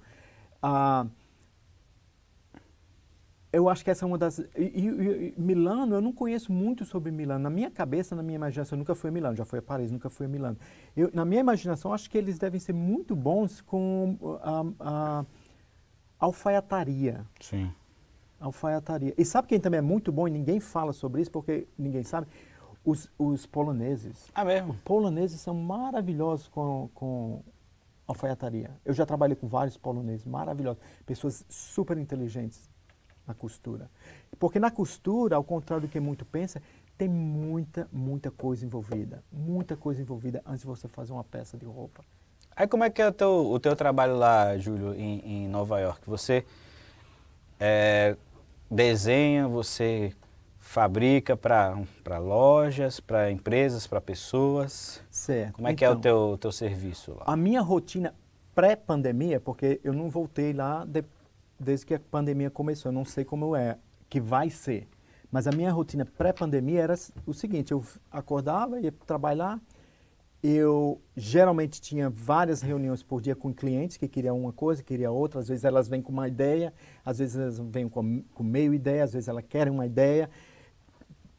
[0.63, 1.07] Ah,
[3.53, 4.39] eu acho que essa é uma das.
[4.39, 7.43] E, e- e Milano, eu não conheço muito sobre Milano.
[7.43, 9.91] Na minha cabeça, na minha imaginação, eu nunca fui a Milano, já fui a Paris,
[9.91, 10.57] nunca fui a Milano.
[10.97, 14.65] Eu, na minha imaginação, acho que eles devem ser muito bons com a,
[15.21, 15.25] a
[16.21, 17.27] alfaiataria.
[17.41, 17.73] Sim.
[18.39, 19.15] Alfaiataria.
[19.19, 22.27] E sabe quem também é muito bom e ninguém fala sobre isso porque ninguém sabe?
[22.85, 24.31] Os, os poloneses.
[24.35, 24.75] Ah, mesmo?
[24.85, 27.43] Poloneses são maravilhosos com, com
[28.07, 28.71] alfaiataria.
[28.85, 32.69] Eu já trabalhei com vários poloneses maravilhosos, pessoas super inteligentes
[33.27, 33.91] na costura.
[34.39, 36.61] Porque na costura, ao contrário do que muito pensa,
[36.97, 39.23] tem muita, muita coisa envolvida.
[39.33, 42.05] Muita coisa envolvida antes de você fazer uma peça de roupa.
[42.55, 45.81] Aí como é que é o teu, o teu trabalho lá, Júlio, em, em Nova
[45.81, 46.03] York?
[46.07, 46.45] Você
[47.59, 48.17] é,
[48.71, 50.13] desenha, você
[50.71, 55.03] fabrica para lojas, para empresas, para pessoas?
[55.11, 55.55] Certo.
[55.55, 57.25] Como é que é o Então, teu, teu serviço lá?
[57.27, 58.15] A minha rotina
[58.55, 61.03] pré-pandemia, porque eu não voltei lá de-
[61.59, 63.79] desde que a pandemia começou, eu não sei como é,
[64.09, 64.87] que vai ser.
[65.29, 66.95] Mas a minha rotina pré-pandemia era
[67.27, 69.61] o seguinte, eu acordava, ia trabalhar,
[70.41, 75.41] eu geralmente tinha várias reuniões por dia com clientes que queriam uma coisa, queria outra,
[75.41, 76.73] às vezes elas vêm com uma ideia,
[77.05, 80.31] às vezes elas vêm com, com meio ideia, às vezes elas querem uma ideia,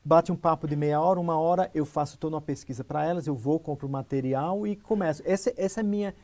[0.04, 3.28] bate um papo de meia hora, uma hora, eu faço toda uma pesquisa para elas,
[3.28, 5.22] eu vou, compro material e começo.
[5.26, 6.16] Esse, esse é minha,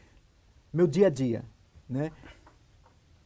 [0.73, 1.43] meu dia a dia,
[1.87, 2.11] né?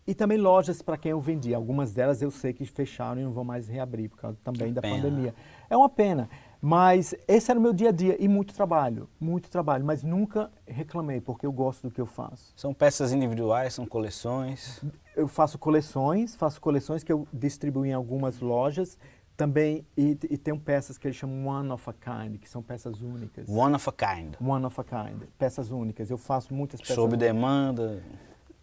[0.05, 1.53] E também lojas para quem eu vendi.
[1.53, 4.73] Algumas delas eu sei que fecharam e não vão mais reabrir por causa também Que
[4.73, 4.95] da pena.
[4.95, 5.35] pandemia.
[5.69, 6.27] É uma pena,
[6.59, 10.51] mas esse era o meu dia a dia e muito trabalho, muito trabalho, mas nunca
[10.67, 12.51] reclamei porque eu gosto do que eu faço.
[12.57, 14.83] São peças individuais, são coleções?
[15.15, 18.97] Eu faço coleções, faço coleções que eu distribuo em algumas lojas
[19.41, 23.01] também e, e tenho peças que eles chamam one of a kind, que são peças
[23.01, 23.49] únicas.
[23.49, 24.35] One of a kind.
[24.39, 26.11] One of a kind, peças únicas.
[26.11, 26.95] Eu faço muitas peças.
[26.95, 28.03] Sob demanda.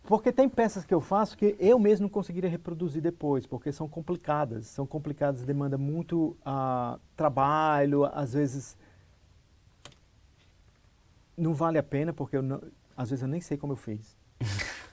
[0.04, 3.88] Porque tem peças que eu faço que eu mesmo não conseguiria reproduzir depois, porque são
[3.88, 4.68] complicadas.
[4.68, 8.78] São complicadas, demanda muito ah, trabalho, às vezes
[11.36, 12.62] não vale a pena, porque não-
[12.96, 14.16] às vezes eu nem sei como eu fiz.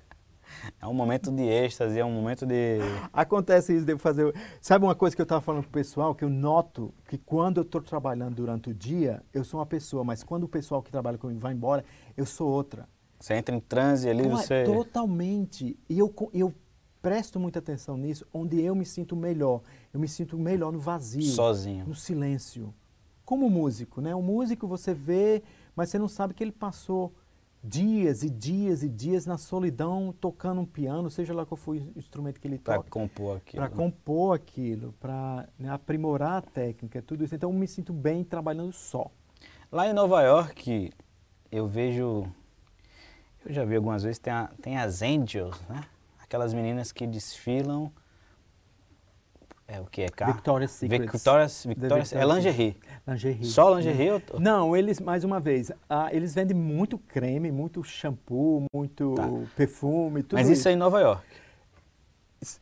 [0.82, 2.80] É um momento de êxtase, é um momento de.
[3.12, 4.34] Acontece isso, devo fazer.
[4.62, 7.64] Sabe uma coisa que eu estava falando pro pessoal, que eu noto que quando eu
[7.64, 11.18] estou trabalhando durante o dia, eu sou uma pessoa, mas quando o pessoal que trabalha
[11.18, 11.84] comigo vai embora,
[12.16, 12.88] eu sou outra.
[13.20, 14.64] Você entra em transe ali, Não, é você.
[14.64, 15.78] Totalmente.
[15.90, 16.54] E eu, eu
[17.02, 19.62] presto muita atenção nisso, onde eu me sinto melhor.
[19.94, 21.24] Eu me sinto melhor no vazio.
[21.24, 21.86] Sozinho.
[21.86, 22.74] No silêncio.
[23.24, 24.14] Como músico, né?
[24.14, 25.42] O músico você vê,
[25.76, 27.14] mas você não sabe que ele passou
[27.68, 32.00] dias e dias e dias na solidão tocando um piano, seja lá qual for o
[32.00, 32.90] instrumento que ele toca.
[32.90, 33.64] compor aquilo.
[33.66, 37.34] Para compor aquilo, para aprimorar a técnica, tudo isso.
[37.36, 39.10] Então eu me sinto bem trabalhando só.
[39.72, 40.92] Lá em Nova York,
[41.52, 42.26] eu vejo.
[43.46, 45.84] Eu já vi algumas vezes, tem, a- tem as Angels, né?
[46.20, 47.92] Aquelas meninas que desfilam.
[49.68, 50.28] É o que é cá?
[50.28, 51.12] Victoria's Secrets.
[51.12, 52.78] Victoria's, Victoria's, é lingerie.
[53.08, 53.46] Lingerie.
[53.46, 54.12] Só lingerie?
[54.12, 59.28] ou- Não, eles, mais uma vez, ah, eles vendem muito creme, muito shampoo, muito Tá.
[59.56, 61.26] perfume, tudo Mas isso é em Nova York.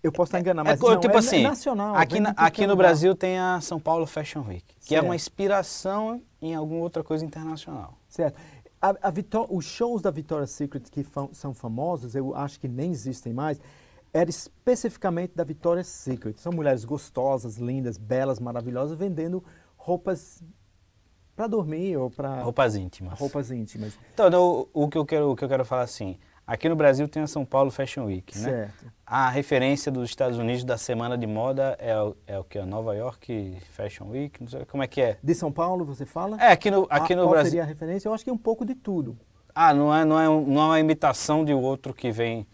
[0.02, 1.94] Eu posso estar enganando, É mas co- não, tipo é, assim, é nacional.
[1.96, 2.76] aqui, na- aqui é no.
[2.78, 5.04] Brasil tem a São Paulo Fashion Week, que é Certo.
[5.06, 7.98] uma inspiração em alguma outra coisa internacional.
[8.08, 8.39] Certo.
[8.82, 9.12] A, a
[9.50, 13.60] os shows da Victoria's Secret que fa- são famosos, eu acho que nem existem mais,
[14.13, 16.36] era especificamente da Victoria's Secret.
[16.39, 19.43] São mulheres gostosas, lindas, belas, maravilhosas, vendendo
[19.76, 20.43] roupas
[21.36, 23.19] para dormir ou para Roupas íntimas.
[23.19, 23.97] roupas íntimas.
[24.13, 24.30] Então,
[24.73, 27.23] o, o que eu quero, o que eu quero falar assim, aqui no Brasil tem
[27.23, 28.49] a São Paulo Fashion Week, né?
[28.49, 28.86] Certo.
[29.04, 32.60] A referência dos Estados Unidos da semana de moda é, o- é o que?
[32.60, 34.39] A Nova York Fashion Week?
[34.41, 35.17] Não sei como é que é.
[35.23, 36.39] De São Paulo, você fala?
[36.39, 37.49] É, aqui no, aqui Ah, no qual Brasil.
[37.49, 38.08] seria a referência?
[38.08, 39.17] Eu acho que é um pouco de tudo.
[39.56, 42.45] Ah, não é, não, é, não é uma imitação de outro que vem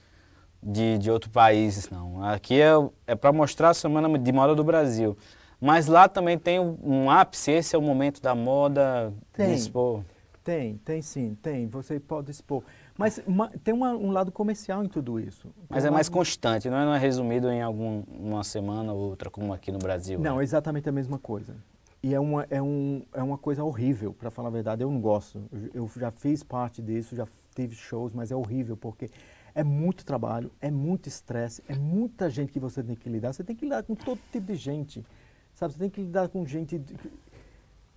[0.62, 2.24] de, de outro país, não.
[2.24, 2.72] Aqui é,
[3.08, 5.17] é para mostrar a semana de moda do Brasil.
[5.62, 9.48] Mas lá também tem um, ápice, esse é o momento da moda Tem.
[9.48, 10.04] de expor.
[10.43, 11.67] Tem, tem sim, tem.
[11.67, 12.63] Você pode expor.
[12.98, 15.50] Mas uma- tem uma- um lado comercial em tudo isso.
[15.69, 19.10] Mas é mais lado- constante, não é, não é resumido em algum, uma semana ou
[19.10, 20.17] outra, como aqui no Brasil.
[20.19, 20.41] Não, né?
[20.41, 21.56] é exatamente a mesma coisa.
[22.02, 24.82] E é uma, é um, é uma coisa horrível, para falar a verdade.
[24.82, 25.43] Eu não gosto.
[25.74, 29.12] Eu, eu já fiz parte disso, já tive shows, mas é horrível, porque
[29.54, 33.34] é muito trabalho, é muito estresse, é muita gente que você tem que lidar.
[33.34, 35.06] Você tem que lidar com todo tipo de gente.
[35.54, 35.74] Sabe?
[35.74, 36.82] Você tem que lidar com gente.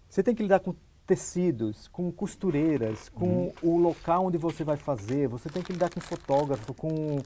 [0.08, 0.74] Você tem que lidar com
[1.06, 3.52] tecidos, com costureiras, com uhum.
[3.62, 7.20] o local onde você vai fazer, você tem que lidar com fotógrafo, com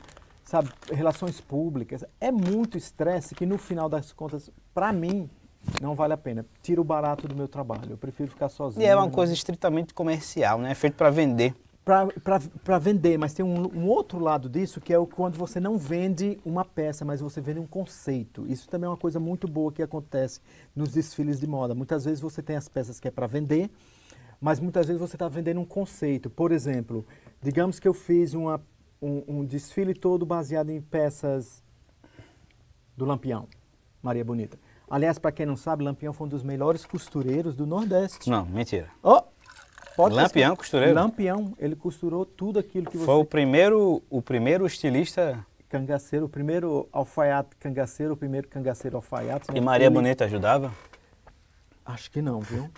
[0.45, 2.05] sabe, relações públicas.
[2.21, 5.29] É muito estresse que no final das contas, para mim,
[5.81, 6.47] não vale a pena.
[6.63, 7.91] Tira o barato do meu trabalho.
[7.91, 8.83] Eu prefiro ficar sozinho.
[8.83, 10.71] E é uma coisa estritamente comercial, né?
[10.71, 11.55] É feito para vender.
[11.87, 15.79] Para vender, mas tem um, um, outro lado disso que é o quando você não
[15.79, 18.45] vende uma peça, mas você vende um conceito.
[18.49, 20.41] Isso também é uma coisa muito boa que acontece
[20.75, 21.77] nos desfiles de moda.
[21.77, 23.71] Muitas vezes você tem as peças que é para vender,
[24.41, 26.29] mas muitas vezes você está vendendo um conceito.
[26.29, 27.07] Por exemplo,
[27.41, 28.61] digamos que eu fiz uma,
[29.01, 31.63] um, um desfile todo baseado em peças
[32.97, 33.47] do Lampião,
[34.03, 34.59] Maria Bonita.
[34.91, 38.29] Aliás, para quem não sabe, Lampião foi um dos melhores costureiros do Nordeste.
[38.29, 38.91] Não, mentira.
[39.05, 39.23] Oh,
[39.97, 40.95] pode Lampião costureiro?
[40.95, 43.05] Lampião, ele costurou tudo aquilo que você...
[43.05, 45.45] Foi o primeiro, o primeiro estilista...
[45.69, 49.47] Cangaceiro, o primeiro alfaiate cangaceiro, o primeiro cangaceiro alfaiate.
[49.53, 49.95] E Maria ele...
[49.95, 50.73] Bonita ajudava?
[51.85, 52.71] Acho que não, viu?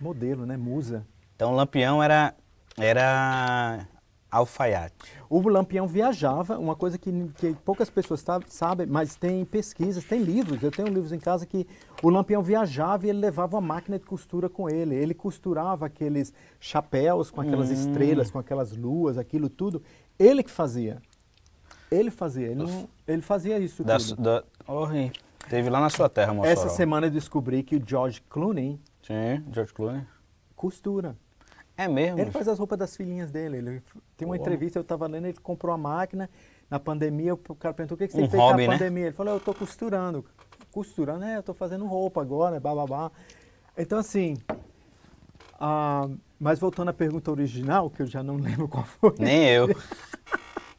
[0.00, 0.56] Modelo, né?
[0.56, 1.06] Musa.
[1.36, 2.34] Então Lampião era,
[2.78, 3.86] era
[4.30, 5.19] alfaiate.
[5.30, 10.60] O Lampião viajava, uma coisa que, que poucas pessoas sabem, mas tem pesquisas, tem livros.
[10.60, 11.68] Eu tenho livros em casa que
[12.02, 14.92] o Lampião viajava e ele levava uma máquina de costura com ele.
[14.96, 17.74] Ele costurava aqueles chapéus com aquelas hum.
[17.74, 19.80] estrelas, com aquelas luas, aquilo tudo.
[20.18, 21.00] Ele que fazia.
[21.92, 22.48] Ele fazia.
[22.48, 24.20] Ele, não, ele fazia isso da, tudo.
[24.20, 24.88] Da, oh,
[25.48, 26.52] teve lá na sua terra, Mossoró.
[26.52, 28.80] Essa semana eu descobri que o George Clooney...
[29.00, 30.02] Sim, George Clooney.
[30.56, 31.16] Costura.
[31.80, 32.20] É mesmo?
[32.20, 33.56] Ele faz as roupas das filhinhas dele.
[33.56, 33.82] Ele,
[34.14, 36.28] tem uma entrevista, eu estava lendo, ele comprou a máquina.
[36.68, 38.78] Na pandemia, o cara perguntou, o que, que você um fez hobby, na né?
[38.78, 39.06] pandemia?
[39.06, 40.22] Ele falou, eu estou costurando.
[40.70, 41.24] Costurando?
[41.24, 43.10] É, eu estou fazendo roupa agora, bababá.
[43.78, 44.36] Então, assim...
[45.58, 46.06] Ah,
[46.38, 49.14] mas voltando à pergunta original, que eu já não lembro qual foi.
[49.18, 49.74] Nem eu.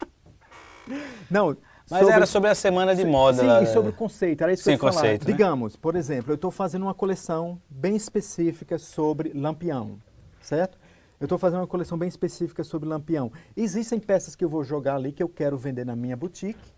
[1.31, 1.57] não,
[1.89, 3.39] mas sobre, era sobre a semana de moda.
[3.39, 5.27] Sim, lá, e sobre o conceito, era isso sim, que eu ia conceito.
[5.27, 5.31] Né?
[5.31, 9.99] Digamos, por exemplo, eu estou fazendo uma coleção bem específica sobre lampião,
[10.41, 10.80] certo?
[11.21, 13.31] Eu estou fazendo uma coleção bem específica sobre lampião.
[13.55, 16.73] Existem peças que eu vou jogar ali que eu quero vender na minha boutique,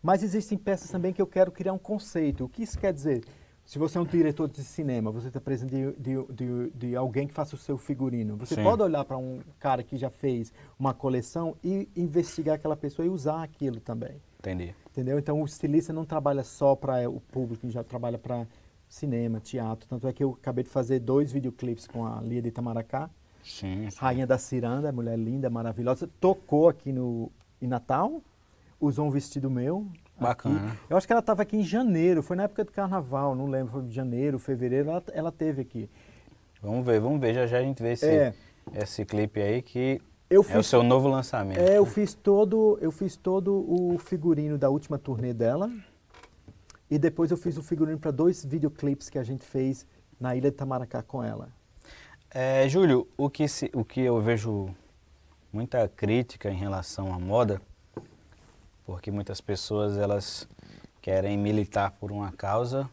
[0.00, 2.44] mas existem peças também que eu quero criar um conceito.
[2.44, 3.24] O que isso quer dizer?
[3.64, 7.26] Se você é um diretor de cinema, você está precisando de, de, de, de, alguém
[7.26, 8.36] que faça o seu figurino.
[8.36, 8.62] Você Sim.
[8.62, 13.08] pode olhar para um cara que já fez uma coleção e investigar aquela pessoa e
[13.08, 14.22] usar aquilo também.
[14.38, 14.72] Entendi.
[14.88, 15.18] Entendeu?
[15.18, 18.46] Então o estilista não trabalha só para o público, já trabalha para
[18.88, 19.88] cinema, teatro.
[19.88, 23.10] Tanto é que eu acabei de fazer dois videoclipes com a Lia de Itamaracá
[23.42, 23.96] Sim, sim.
[23.98, 26.08] Rainha da Ciranda, mulher linda, maravilhosa.
[26.20, 28.22] Tocou aqui no em Natal,
[28.80, 29.86] usou um vestido meu.
[30.18, 30.72] Bacana.
[30.72, 30.78] Aqui.
[30.88, 33.72] Eu acho que ela estava aqui em janeiro, foi na época do carnaval, não lembro,
[33.72, 35.88] foi em janeiro, fevereiro, ela, ela teve aqui.
[36.62, 38.34] Vamos ver, vamos ver, já já a gente vê esse, é.
[38.74, 41.58] esse clipe aí que eu fiz, é o seu novo lançamento.
[41.58, 45.70] É, eu fiz todo, eu fiz todo o figurino da última turnê dela.
[46.90, 49.86] E depois eu fiz o figurino para dois videoclipes que a gente fez
[50.18, 51.48] na Ilha de Tamaracá com ela.
[52.32, 54.72] É, Júlio, o que, se, o que eu vejo
[55.52, 57.60] muita crítica em relação à moda,
[58.86, 60.48] porque muitas pessoas elas
[61.02, 62.88] querem militar por uma causa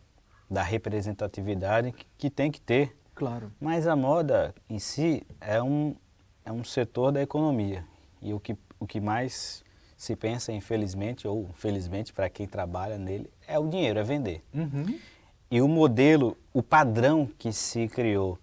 [0.50, 2.98] da representatividade que, que tem que ter.
[3.14, 3.52] Claro.
[3.62, 5.96] Mas a moda em si é um,
[6.44, 7.86] é um setor da economia.
[8.24, 9.64] E o que, o que mais
[9.96, 14.44] se pensa, infelizmente, ou felizmente para quem trabalha nele, é o dinheiro, é vender.
[14.52, 15.00] Uhum.
[15.52, 18.40] E o modelo, o padrão que se criou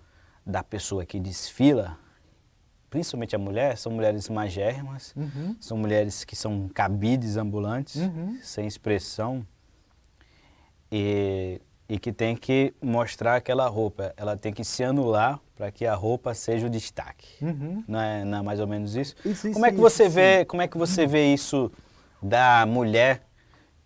[0.46, 1.98] da pessoa que desfila,
[2.90, 5.56] principalmente a mulher, são mulheres magérrimas, uhum.
[5.58, 8.38] são mulheres que são cabides ambulantes, uhum.
[8.42, 9.44] sem expressão,
[10.92, 14.14] e, e que tem que mostrar aquela roupa.
[14.16, 17.44] Ela tem que se anular para que a roupa seja o destaque.
[17.44, 17.82] Uhum.
[17.88, 19.16] Não, é, não é mais ou menos isso?
[19.24, 20.44] isso como é que você isso, vê?
[20.44, 21.72] Como é que você vê isso
[22.22, 23.26] da mulher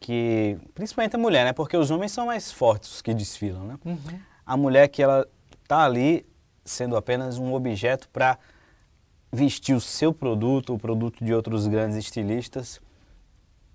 [0.00, 1.52] que, principalmente a mulher, né?
[1.52, 3.78] Porque os homens são mais fortes os que desfilam, né?
[3.84, 4.20] Uhum.
[4.44, 5.26] A mulher que ela
[5.66, 6.26] tá ali
[6.68, 8.38] sendo apenas um objeto para
[9.32, 12.80] vestir o seu produto, o produto de outros grandes estilistas,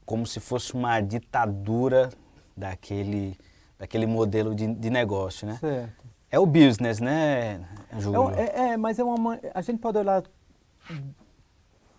[0.06, 2.10] como se fosse uma ditadura
[2.56, 3.38] daquele,
[3.77, 5.58] daquele modelo de, de negócio, né?
[5.60, 6.03] Certo.
[6.29, 7.62] É o business, né,
[7.99, 8.32] Júlio?
[8.32, 10.23] É, é, é, mas é uma, a gente pode olhar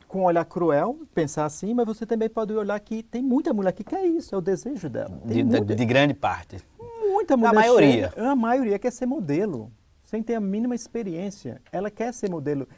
[0.09, 3.73] com um olhar cruel, pensar assim, mas você também pode olhar que tem muita mulher
[3.73, 5.21] que quer isso, é o desejo dela.
[5.25, 6.59] De, muita, de, grande parte.
[7.01, 7.51] Muita mulher.
[7.51, 8.11] A maioria.
[8.11, 9.71] Chega, a maioria quer ser modelo
[10.15, 11.61] sem ter a mínima experiência.
[11.73, 12.69] Ela quer ser modelo.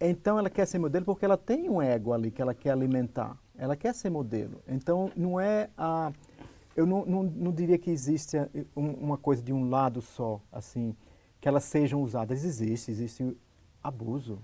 [0.00, 3.36] Então, ela quer ser modelo porque ela tem um ego ali que ela quer alimentar.
[3.58, 4.62] Ela quer ser modelo.
[4.68, 6.12] Então, não é a.
[6.76, 8.36] Eu não, não, não diria que existe
[8.76, 10.94] uma coisa de um lado só, assim,
[11.40, 12.44] que elas sejam usadas.
[12.44, 13.36] Existe, existe
[13.82, 14.40] abuso.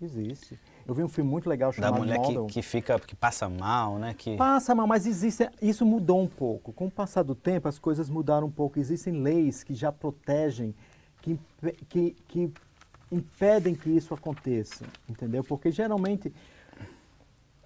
[0.00, 0.56] Existe.
[0.86, 2.46] Eu vi um filme muito legal chamado Da mulher Model.
[2.46, 4.14] que, que fica, que passa mal, né?
[4.16, 4.36] Que...
[4.36, 6.72] Passa mal, mas existe, isso mudou um pouco.
[6.72, 8.78] Com o passar do tempo, as coisas mudaram um pouco.
[8.78, 10.72] Existem leis que já protegem
[11.22, 11.38] que,
[11.88, 12.52] que, que
[13.10, 15.42] impedem que isso aconteça, entendeu?
[15.44, 16.32] Porque geralmente,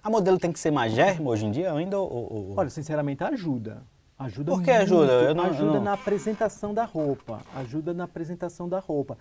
[0.01, 1.97] A modelo tem que ser magérrima hoje em dia ainda?
[1.97, 3.83] Ou, ou- olha, sinceramente, ajuda.
[4.19, 5.11] Ajuda Por que muito, ajuda?
[5.23, 7.41] Eu não- ajuda na apresentação da roupa.
[7.55, 9.17] Ajuda na apresentação da roupa.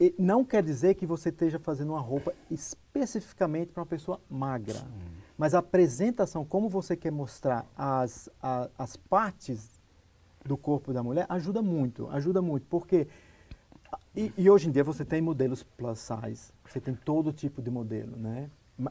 [0.00, 4.80] E não quer dizer que você esteja fazendo uma roupa especificamente para uma pessoa magra.
[5.38, 9.80] Mas a apresentação, como você quer mostrar as, a- as partes
[10.44, 12.08] do corpo da mulher, ajuda muito.
[12.10, 12.66] Ajuda muito.
[12.68, 13.06] Porque.
[14.16, 16.50] E, e hoje em dia você tem modelos plus size.
[16.66, 18.48] Você tem todo tipo de modelo, né?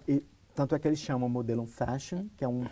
[0.07, 2.65] E tanto é que eles chamam modelo fashion, que é um.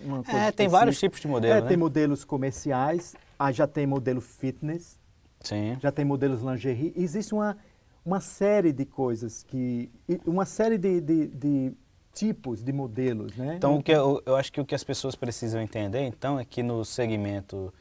[0.00, 1.68] Uma coisa É, tem vários tipos de modelo, É, né?
[1.68, 4.98] tem modelos comerciais, ah, já tem modelo fitness,
[5.40, 5.76] Sim.
[5.80, 6.92] já tem modelos lingerie.
[6.96, 7.58] Existe uma,
[8.04, 9.90] uma série de coisas que.
[10.24, 11.72] Uma série de, de, de
[12.14, 13.56] tipos de modelos, né?
[13.56, 16.44] Então, o que eu, eu acho que o que as pessoas precisam entender, então, é
[16.44, 17.72] que no segmento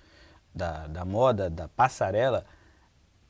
[0.53, 2.43] da, da moda, da passarela,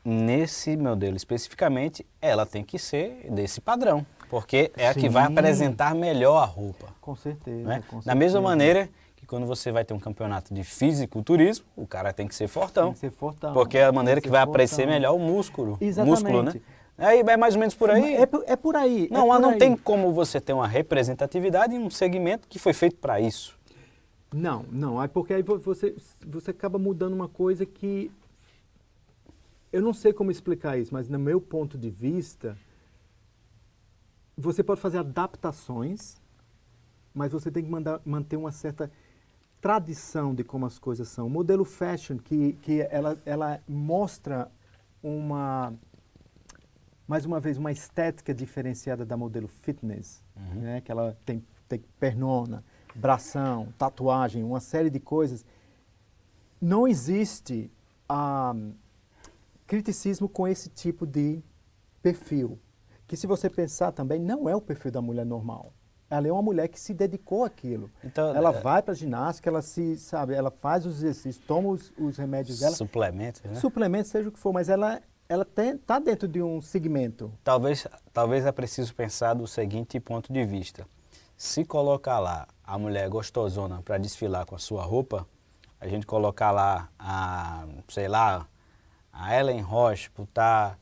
[0.03, 5.33] nesse modelo especificamente, ela tem que ser desse padrão, porque é a que vai Sim.
[5.33, 6.87] apresentar melhor a roupa.
[7.01, 7.67] Com certeza.
[7.67, 7.83] né?
[7.87, 8.41] com Da mesma certeza.
[8.41, 12.47] maneira que quando você vai ter um campeonato de fisiculturismo, o cara tem que ser
[12.47, 12.85] fortão.
[12.85, 13.53] Tem que ser fortão.
[13.53, 14.93] Porque é a maneira que vai aparecer fortão.
[14.93, 15.77] melhor o músculo.
[15.81, 16.21] Exatamente.
[16.23, 16.53] Músculo, né?
[16.97, 18.15] Aí é mais ou menos por aí.
[18.15, 19.07] É, por- é por aí.
[19.09, 19.57] é Não, por não aí.
[19.57, 23.57] tem como você ter uma representatividade em um segmento que foi feito para isso.
[24.33, 25.01] Não, não.
[25.01, 25.95] É porque aí vo- você,
[26.27, 28.11] você acaba mudando uma coisa que.
[29.71, 32.57] Eu não sei como explicar isso, mas no meu ponto de vista,
[34.35, 36.17] você pode fazer adaptações,
[37.13, 38.91] mas você tem que mandar- manter uma certa
[39.61, 41.27] tradição de como as coisas são.
[41.27, 44.49] O modelo fashion, que, que ela, ela mostra
[45.03, 45.73] uma,
[47.07, 50.23] mais uma vez, uma estética diferenciada da modelo fitness,
[50.55, 50.81] né?
[50.81, 52.63] que ela tem, tem pernona,
[52.95, 55.45] bração, tatuagem, uma série de coisas.
[56.61, 57.69] Não existe
[58.07, 58.55] ah,
[59.69, 61.43] criticismo com esse tipo de
[62.01, 62.57] perfil.
[63.07, 65.71] Que se você pensar também, não é o perfil da mulher normal.
[66.09, 67.91] Ela é uma mulher que se dedicou àquilo.
[68.03, 71.69] Então, ela é- vai para a ginástica, ela se, sabe, ela faz os exercícios, toma
[71.69, 73.53] os, os remédios dela, Suplementos, né?
[73.55, 75.01] suplemento, seja o que for, mas ela
[75.31, 77.31] ela está dentro de um segmento.
[77.43, 80.87] Talvez, talvez é preciso pensar do seguinte ponto de vista.
[81.37, 85.27] Se colocar lá a mulher gostosona para desfilar com a sua roupa,
[85.79, 88.47] a gente colocar lá a, sei lá,
[89.19, 90.77] a Ellen Roche, botar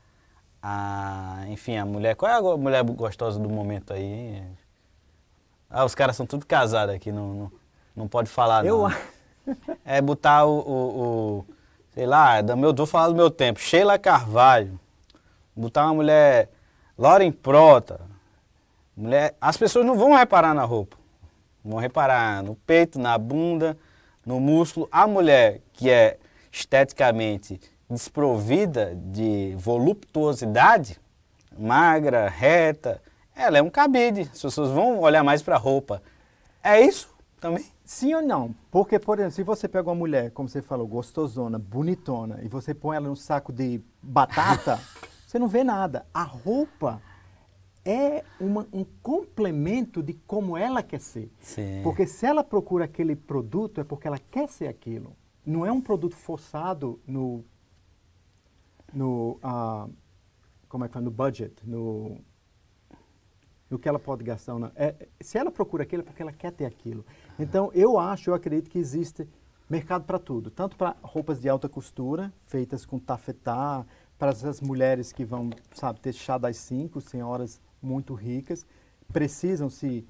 [0.62, 4.04] a, enfim, a mulher, qual é a mulher gostosa do momento aí?
[4.04, 4.58] hein?
[5.70, 7.52] Ah, os caras são tudo casados aqui, não, não,
[7.96, 8.88] não pode falar Eu não.
[8.88, 8.98] a-
[9.86, 11.00] É botar o, o,
[11.40, 11.46] o-
[11.94, 14.78] sei lá, do meu, vou falar do meu tempo, Sheila Carvalho,
[15.56, 16.50] botar uma mulher,
[16.98, 18.02] Lauren Prota,
[18.96, 20.98] mulher, as pessoas não vão reparar na roupa,
[21.64, 23.78] vão reparar no peito, na bunda,
[24.26, 24.88] no músculo.
[24.92, 26.18] A mulher que é
[26.52, 31.00] esteticamente desprovida de voluptuosidade,
[31.58, 33.02] magra, reta,
[33.36, 36.02] ela é um cabide, as pessoas vão olhar mais para a roupa.
[36.64, 37.66] É isso também?
[37.86, 38.54] Sim ou não?
[38.70, 42.74] Porque, por exemplo, se você pega uma mulher, como você falou, gostosona, bonitona, e você
[42.74, 44.80] põe ela num saco de batata,
[45.26, 46.06] você não vê nada.
[46.14, 47.02] A roupa
[47.86, 51.32] é uma- um complemento de como ela quer ser.
[51.40, 51.80] Sim.
[51.84, 55.16] Porque se ela procura aquele produto, é porque ela quer ser aquilo.
[55.46, 57.46] Não é um produto forçado no.
[58.94, 59.40] No
[60.68, 61.02] como é que é?
[61.02, 62.18] No budget, no.
[63.70, 64.54] No que ela pode gastar.
[64.54, 64.72] ou não.
[64.76, 67.06] É, se ela procura aquilo, é porque ela quer ter aquilo.
[67.38, 69.28] Então, eu acho, eu acredito que existe
[69.70, 70.50] mercado para tudo.
[70.50, 73.86] Tanto para roupas de alta costura, feitas com tafetá,
[74.18, 78.66] para essas mulheres que vão, sabe, ter chá das cinco, senhoras muito ricas,
[79.12, 80.08] precisam se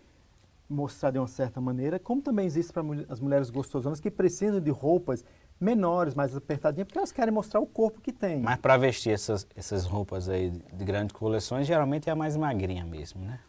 [0.69, 4.69] mostrar de uma certa maneira, como também existe para as mulheres gostosonas que precisam de
[4.69, 5.23] roupas
[5.59, 8.41] menores, mais apertadinhas, porque elas querem mostrar o corpo que tem.
[8.41, 12.85] Mas para vestir essas, essas roupas aí de grandes coleções, geralmente é a mais magrinha
[12.85, 13.39] mesmo, né?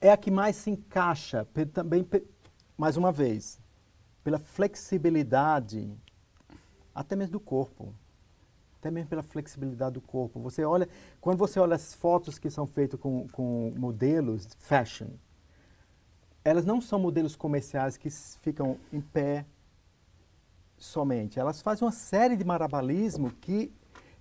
[0.00, 2.06] é a que mais se encaixa, também,
[2.76, 3.60] mais uma vez,
[4.24, 5.92] pela flexibilidade,
[6.94, 7.94] até mesmo do corpo.
[8.78, 10.40] Até mesmo pela flexibilidade do corpo.
[10.40, 10.88] Você olha,
[11.20, 15.08] quando você olha as fotos que são feitas com, com modelos fashion,
[16.42, 19.44] elas não são modelos comerciais que ficam em pé
[20.80, 21.38] somente.
[21.38, 23.72] Elas fazem uma série de marabalismo que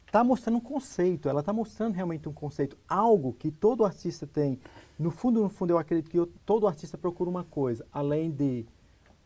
[0.05, 4.59] está mostrando um conceito, ela está mostrando realmente um conceito, algo que todo artista tem.
[4.97, 8.65] No fundo, no fundo, eu acredito que eu- todo artista procura uma coisa, além de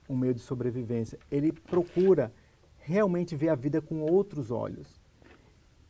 [0.07, 2.33] um meio de sobrevivência, ele procura
[2.77, 5.01] realmente ver a vida com outros olhos.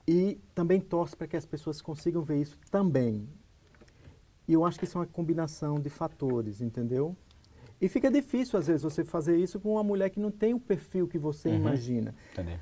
[0.08, 3.28] E também torce para que as pessoas consigam ver isso também.
[4.48, 7.16] E eu acho que isso é uma combinação de fatores, entendeu?
[7.84, 10.60] E fica difícil, às vezes, você fazer isso com uma mulher que não tem o
[10.60, 11.56] perfil que você Uhum.
[11.56, 12.16] imagina.
[12.32, 12.58] Entendeu?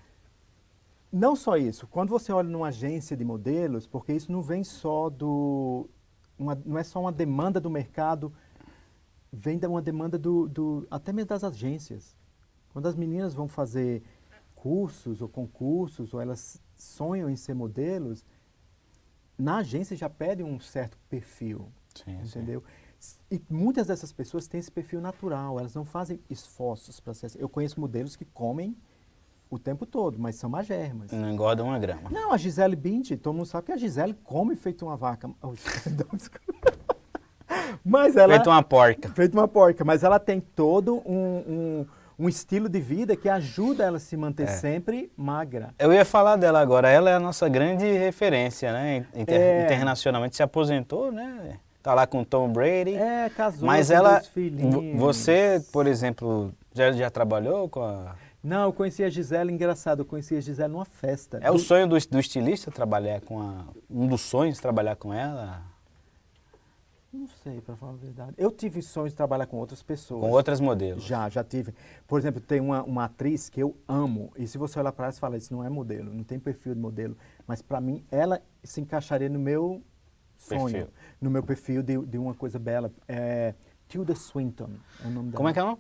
[1.11, 1.86] Não só isso.
[1.86, 5.88] Quando você olha numa agência de modelos, porque isso não vem só do.
[6.39, 8.34] uma- não é só uma demanda do mercado,
[9.32, 10.88] vem de uma demanda do, do.
[10.89, 12.15] até mesmo das agências.
[12.74, 14.01] Quando as meninas vão fazer
[14.55, 18.26] cursos ou concursos, ou elas sonham em ser modelos,
[19.38, 21.67] na agência já pedem um certo perfil.
[21.93, 22.39] Sim, sim.
[23.32, 27.26] E muitas dessas pessoas têm esse perfil natural, elas não fazem esforços para ser.
[27.28, 27.39] assim.
[27.39, 28.76] Eu conheço modelos que comem
[29.49, 31.12] o tempo todo, mas são magermas.
[31.12, 32.10] Não engorda uma grama.
[32.10, 35.30] Não, a Gisele Bündchen, todo mundo sabe que a Gisele come feito uma vaca.
[37.84, 39.10] Mas ela Feito uma porca.
[39.10, 41.86] feito uma porca, mas ela tem todo um, um,
[42.20, 44.47] um estilo de vida que ajuda ela a se manter É.
[44.47, 45.74] sempre magra.
[45.80, 46.89] Eu ia falar dela agora.
[46.89, 49.06] Ela é a nossa grande referência, né?
[49.16, 49.66] Inter- É.
[49.66, 51.60] Internacionalmente se aposentou, né?
[51.82, 52.93] Tá lá com o Tom Brady.
[52.95, 54.73] É, casou Mas com ela, filhinhos.
[54.73, 58.15] vo- você, por exemplo, já, já trabalhou com a...
[58.43, 61.39] Não, eu conheci a Gisele, engraçado, eu conheci a Gisele numa festa.
[61.41, 63.65] É o Do- sonho do, do estilista trabalhar com a...
[63.89, 65.61] Um dos sonhos trabalhar com ela?
[67.13, 68.34] Não sei, para falar a verdade.
[68.38, 70.21] Eu tive sonhos de trabalhar com outras pessoas.
[70.21, 71.03] Com outras modelos?
[71.03, 71.73] Já, já tive.
[72.07, 74.32] Por exemplo, tem uma, uma atriz que eu amo.
[74.38, 76.73] E se você olhar para ela, você fala, isso não é modelo, não tem perfil
[76.73, 77.17] de modelo.
[77.45, 79.82] Mas para mim, ela se encaixaria no meu
[80.38, 80.71] sonho.
[80.71, 80.88] Perfil.
[81.22, 82.91] No meu perfil de, de uma coisa bela.
[83.07, 83.53] É
[83.88, 84.69] Tilda Swinton
[85.03, 85.38] é o nome dela.
[85.38, 85.78] Como é que é o nome?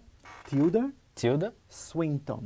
[0.47, 1.53] Tilda Tilda?
[1.67, 2.43] Swinton.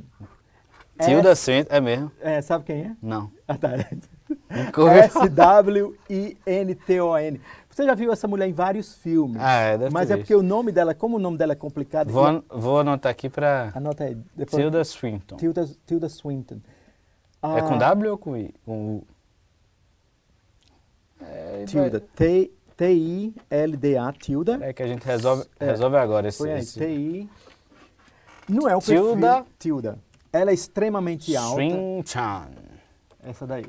[1.02, 2.12] Tilda S- Swinton, é mesmo?
[2.22, 2.96] É, sabe quem é?
[3.02, 3.30] Não.
[3.48, 3.70] Ah, tá.
[6.08, 7.42] S-W-I-N-T-O-N.
[7.70, 9.38] Você já viu essa mulher em vários filmes.
[9.40, 10.24] Ah, é, deve Mas é visto.
[10.24, 12.10] porque o nome dela, como o nome dela é complicado.
[12.12, 13.72] Vou, an- vou anotar aqui pra...
[13.76, 14.16] Anota aí.
[14.36, 15.36] Depois, Tilda Swinton.
[15.36, 16.60] Tilda, Tilda Swinton.
[17.44, 18.54] É com Ah, W ou com I?
[18.66, 19.08] Com U?
[21.22, 22.00] É, Tilda.
[22.00, 24.12] T- T-I-L-D-A.
[24.14, 24.60] Tilda.
[24.62, 25.66] É que a gente resolve, É.
[25.66, 26.48] resolve agora esse...
[26.48, 26.60] Aí.
[26.60, 26.80] esse...
[26.80, 27.30] T-I.
[28.50, 29.34] Não é o Tilda.
[29.36, 29.48] perfil.
[29.58, 30.00] Tilda.
[30.32, 31.56] Ela é extremamente alta.
[31.56, 32.46] Swinton.
[33.24, 33.66] Essa daí.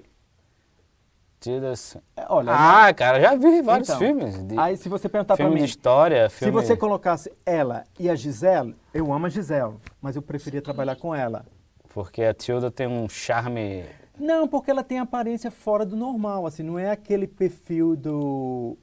[1.40, 1.72] Tilda.
[2.16, 2.52] É, olha.
[2.52, 4.42] Ah, cara, já vi vários então, filmes.
[4.42, 5.60] De, Aí se você perguntar filme mim.
[5.60, 6.52] de história, Se filme...
[6.52, 11.14] você colocasse ela e a Gisele, eu amo a Gisele, mas eu preferia trabalhar com
[11.14, 11.46] ela.
[11.94, 13.84] Porque a Tilda tem um charme...
[14.18, 18.76] Não, porque ela tem aparência fora do normal, assim, não é aquele perfil do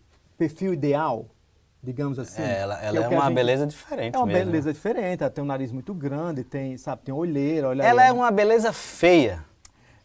[0.43, 1.25] perfil ideal,
[1.81, 2.41] digamos assim.
[2.41, 4.45] É, ela que ela é uma gente- beleza diferente É uma mesmo.
[4.45, 8.09] beleza diferente, ela tem um nariz muito grande, tem, sabe, tem olheira, olha Ela aí,
[8.09, 9.43] é uma beleza feia.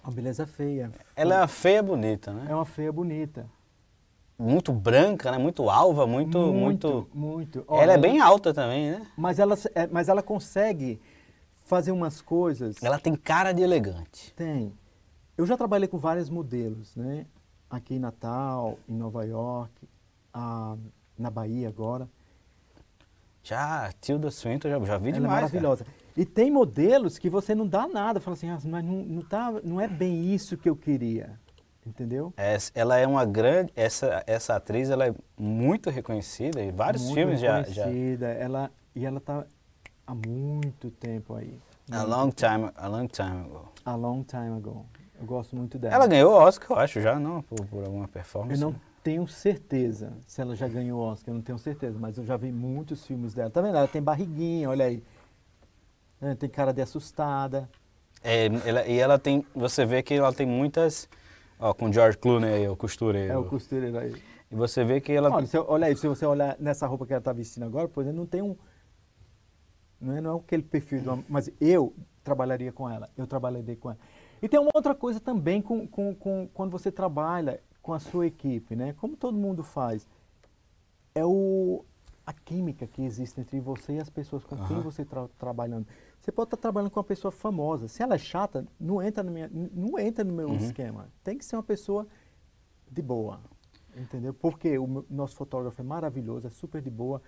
[0.05, 0.91] uma beleza feia.
[1.17, 2.47] Ela é uma feia bonita, né?
[2.51, 3.47] É uma feia bonita.
[4.39, 5.39] Muito branca, né?
[5.39, 6.39] Muito alva, muito...
[6.53, 7.09] muito...
[7.13, 7.65] muito.
[7.69, 9.07] Ela é Olha, bem alta também, né?
[9.17, 11.01] Mas ela, é, mas ela consegue
[11.65, 12.81] fazer umas coisas.
[12.83, 14.33] Ela tem cara de elegante.
[14.35, 14.73] Tem.
[15.37, 17.27] Eu já trabalhei com vários modelos, né?
[17.69, 19.73] Aqui em Natal, em Nova York,
[21.19, 22.09] na Bahia agora.
[23.43, 25.23] Já, Tilda Swinton, já, já vi Ela é demais.
[25.23, 25.41] cara.
[25.43, 25.87] maravilhosa.
[26.17, 29.53] E tem modelos que você não dá nada, fala assim, ah, mas não, não, tá,
[29.65, 31.39] não é bem isso que eu queria,
[31.87, 32.33] entendeu?
[32.37, 33.73] Essa- ela é uma grande...
[33.77, 37.63] Essa, essa atriz, ela é muito reconhecida e vários Muito filmes já...
[37.63, 39.47] já reconhecida, Ela, e ela tá
[40.07, 41.57] há muito tempo aí.
[41.91, 43.73] a long time, a long time ago.
[43.85, 44.85] A long time ago.
[45.21, 45.95] Eu gosto muito dela.
[45.95, 47.43] Ela ganhou o Oscar, eu acho, já, não?
[47.43, 48.61] Por, por alguma Eu performance.
[48.61, 52.25] não tenho certeza se ela já ganhou o Oscar, eu não tenho certeza, mas eu
[52.25, 53.51] já vi muitos filmes dela.
[53.51, 53.77] Tá vendo?
[53.77, 55.03] Ela tem barriguinha, olha aí.
[56.21, 57.69] É, Tem cara de assustada.
[58.23, 59.47] É, ela- e ela tem...
[59.55, 61.09] Você vê que ela tem muitas...
[61.61, 63.33] Ó, com George Clooney aí, o costureiro.
[63.33, 64.15] É o costureiro aí.
[64.51, 65.31] E você vê que ela...
[65.31, 68.03] Olha, se, olha aí, se você olhar nessa roupa que ela está vestindo agora, por
[68.03, 68.57] exemplo, não tem um.
[70.01, 71.95] Não é, não é aquele perfil, uma- mas eu
[72.25, 73.09] trabalharia com ela.
[73.17, 73.99] Eu trabalharia com ela.
[74.41, 78.27] E tem uma outra coisa também com, com, com quando você trabalha com a sua
[78.27, 78.95] equipe, né?
[79.01, 80.07] Como todo mundo faz,
[81.15, 81.83] é o,
[82.27, 84.83] a química que existe entre você e as pessoas com quem Aham.
[84.83, 85.87] você está trabalhando.
[86.21, 87.89] Você pode estar trabalhando com uma pessoa famosa.
[87.89, 90.57] Se ela é chata, não entra no, minha, não entra no meu Uhum.
[90.57, 91.09] esquema.
[91.25, 92.07] Tem que ser uma pessoa
[92.91, 93.41] de boa.
[93.97, 94.35] Entendeu?
[94.35, 97.23] Porque o meu- nosso fotógrafo é maravilhoso, é super de boa.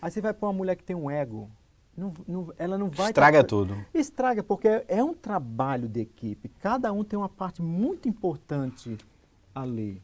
[0.00, 1.50] Aí você vai para uma mulher que tem um ego.
[1.94, 3.08] não- não- ela não vai.
[3.08, 3.74] Estraga tá- tudo.
[3.92, 6.48] Estraga, porque é, é um trabalho de equipe.
[6.60, 8.96] Cada um tem uma parte muito importante
[9.60, 10.02] ali.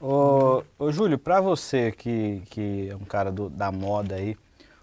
[0.00, 4.36] Ô, ô Júlio, pra você que, que é um cara do- da moda aí,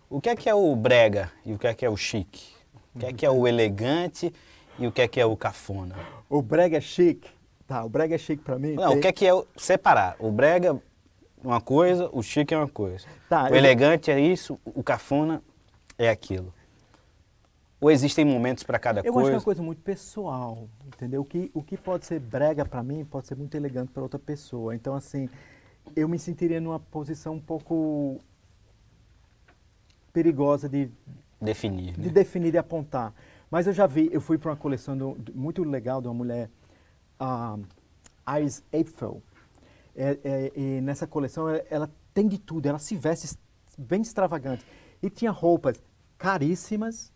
[0.10, 2.48] o que é que é o brega e o que é que é o chique?
[2.96, 4.34] O que é que é o elegante
[4.80, 5.96] e o que é que é o cafona?
[6.30, 7.30] O brega é chique.
[7.68, 8.74] Tá, o brega é chique para mim.
[8.74, 10.16] Não, tem- o que é que é o, separar?
[10.20, 10.76] O brega é
[11.46, 13.06] uma coisa, o chique é uma coisa.
[13.28, 15.42] Tá, o eu- elegante é isso, o cafona
[15.98, 16.54] é aquilo.
[17.80, 19.38] Ou existem momentos pra cada Eu acho que é coisa?
[19.38, 21.22] uma coisa muito pessoal, entendeu?
[21.22, 24.18] O que, o que pode ser brega para mim pode ser muito elegante para outra
[24.20, 24.74] pessoa.
[24.76, 25.30] Então, assim,
[25.96, 28.20] eu me sentiria numa posição um pouco
[30.12, 30.90] perigosa de,
[31.40, 31.94] Definir.
[31.94, 32.10] de né?
[32.10, 33.14] definir e apontar.
[33.50, 36.14] Mas eu já vi, eu fui para uma coleção do- do- muito legal de uma
[36.14, 36.50] mulher,
[37.20, 37.58] a
[38.40, 39.22] Iris Apfel.
[39.96, 43.38] É, é, e nessa coleção ela, ela tem de tudo, ela se veste es-
[43.78, 44.66] bem extravagante.
[45.02, 45.82] E tinha roupas
[46.18, 47.12] caríssimas,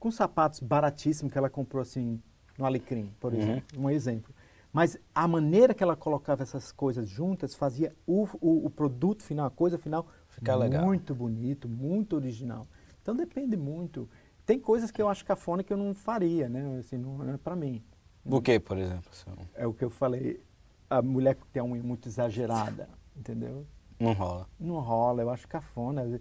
[0.00, 2.20] com sapatos baratíssimos que ela comprou assim
[2.58, 3.38] no Alecrim, por Uhum.
[3.40, 4.34] exemplo, um exemplo.
[4.72, 9.46] Mas a maneira que ela colocava essas coisas juntas fazia o, o, o produto final,
[9.46, 10.84] a coisa final, Ficar legal.
[10.84, 12.66] muito bonito, muito original.
[13.02, 14.08] Então depende muito.
[14.46, 16.78] Tem coisas que eu acho cafona que eu não faria, né?
[16.78, 17.82] Assim, não é para mim.
[18.24, 19.10] O que, por exemplo?
[19.54, 20.40] É o que eu falei,
[20.88, 23.66] a mulher que tem a unha muito exagerada, entendeu?
[23.98, 24.46] Não rola.
[24.58, 26.20] Não rola, eu acho cafona.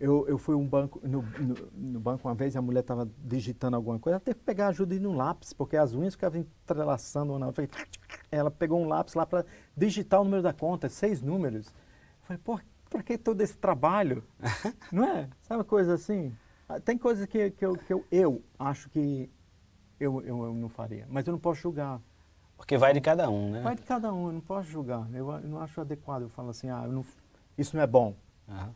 [0.00, 3.74] Eu, eu fui um banco, no, no, no banco uma vez, a mulher estava digitando
[3.76, 6.40] alguma coisa, ela teve que pegar ajuda de ir no lápis, porque as unhas ficavam
[6.40, 7.68] entrelaçando na outra.
[8.30, 9.44] Ela pegou um lápis lá para
[9.76, 11.66] digitar o número da conta, seis números.
[11.66, 11.72] Eu
[12.22, 14.22] falei, pô, para que todo esse trabalho?
[14.92, 15.28] não é?
[15.42, 16.32] Sabe uma coisa assim?
[16.68, 19.28] Ah, Tem coisas que, que, eu, que eu, eu acho que
[19.98, 22.00] eu, eu, eu não faria, mas eu não posso julgar.
[22.56, 23.62] Porque vai de cada um, né?
[23.62, 25.08] Vai de cada um, eu não posso julgar.
[25.12, 26.22] Eu, eu não acho adequado.
[26.22, 27.04] Eu falo assim, ah, não-
[27.56, 28.14] isso não é bom.
[28.48, 28.74] Aham.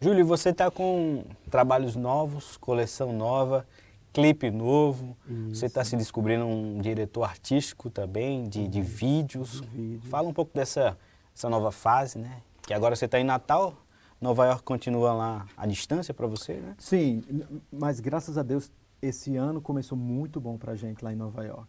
[0.00, 3.66] Júlio, você está com trabalhos novos, coleção nova,
[4.12, 5.16] clipe novo.
[5.48, 9.60] Você está se descobrindo um diretor artístico também, de, de vídeos.
[9.60, 10.04] de vídeos.
[10.10, 10.96] Fala um pouco dessa
[11.34, 12.40] essa nova fase, né?
[12.62, 13.74] Que agora você está em Natal,
[14.20, 16.76] Nova York continua lá à distância para você, né?
[16.78, 17.22] Sim,
[17.70, 18.70] mas graças a Deus
[19.02, 21.68] esse ano começou muito bom pra gente lá em Nova York.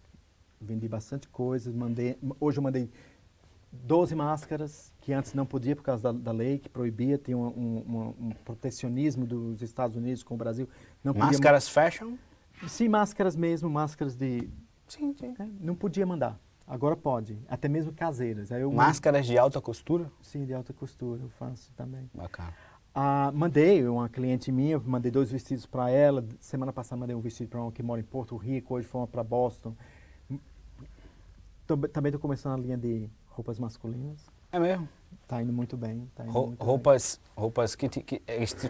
[0.61, 2.89] Vendi bastante coisas, mandei, hoje eu mandei
[3.71, 7.45] 12 máscaras, que antes não podia por causa da, da lei, que proibia, tinha um,
[7.45, 10.67] um- um protecionismo dos Estados Unidos com o Brasil.
[11.03, 12.15] Não podia Máscaras fashion?
[12.67, 14.49] Sim, máscaras mesmo, máscaras de...
[14.87, 15.35] Sim, sim.
[15.37, 18.51] é, não podia mandar, agora pode, até mesmo caseiras.
[18.51, 20.11] Aí eu Máscaras de alta costura?
[20.23, 22.09] Sim, de alta costura, eu faço também.
[22.11, 22.51] Bacana.
[22.95, 26.25] Ah, mandei uma cliente minha, mandei dois vestidos para ela.
[26.39, 29.07] Semana passada mandei um vestido para uma que mora em Porto Rico, hoje foi uma
[29.07, 29.75] para Boston.
[31.67, 34.25] Tam- Também estou começando a linha de roupas masculinas.
[34.55, 34.87] É mesmo?
[35.27, 36.09] Tá indo muito bem.
[36.15, 36.67] Tá indo Rou- muito bem.
[36.67, 38.21] roupas, roupas que, que-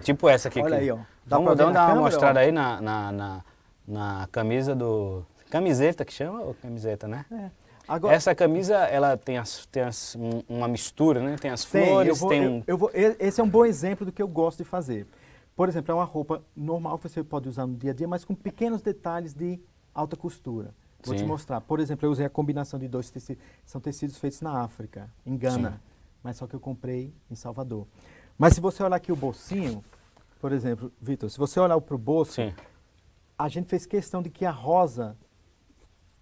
[0.02, 0.60] tipo essa aqui.
[0.60, 0.98] Olha que- aí, ó.
[1.26, 2.44] Dá Vamos dar uma câmera, mostrada ó?
[2.44, 3.44] aí na, na, na,
[3.88, 5.24] na camisa do...
[5.50, 7.26] Camiseta que chama ou camiseta, né?
[7.32, 7.52] É.
[7.88, 11.36] Agora, Essa camisa, ela tem, as, tem as, um- uma mistura, né?
[11.40, 12.64] Tem as tem, flores, eu vou- tem eu- um...
[12.66, 15.06] eu vou- esse é um bom exemplo do que eu gosto de fazer.
[15.56, 18.26] Por exemplo, é uma roupa normal que você pode usar no dia a dia, mas
[18.26, 19.60] com pequenos detalhes de
[19.94, 20.74] alta costura.
[21.06, 21.28] Vou te Sim.
[21.28, 21.62] mostrar.
[21.62, 23.44] Por exemplo, eu usei a combinação de dois tecidos.
[23.66, 25.72] São tecidos feitos na África, em Gana.
[25.72, 25.80] Sim.
[26.24, 27.86] Mas só que eu comprei em Salvador.
[28.38, 29.84] Mas se você olhar aqui o bolsinho,
[30.42, 32.54] por exemplo, Vitor, se você olhar para o bolso, Sim.
[33.38, 35.16] a gente fez questão de que a rosa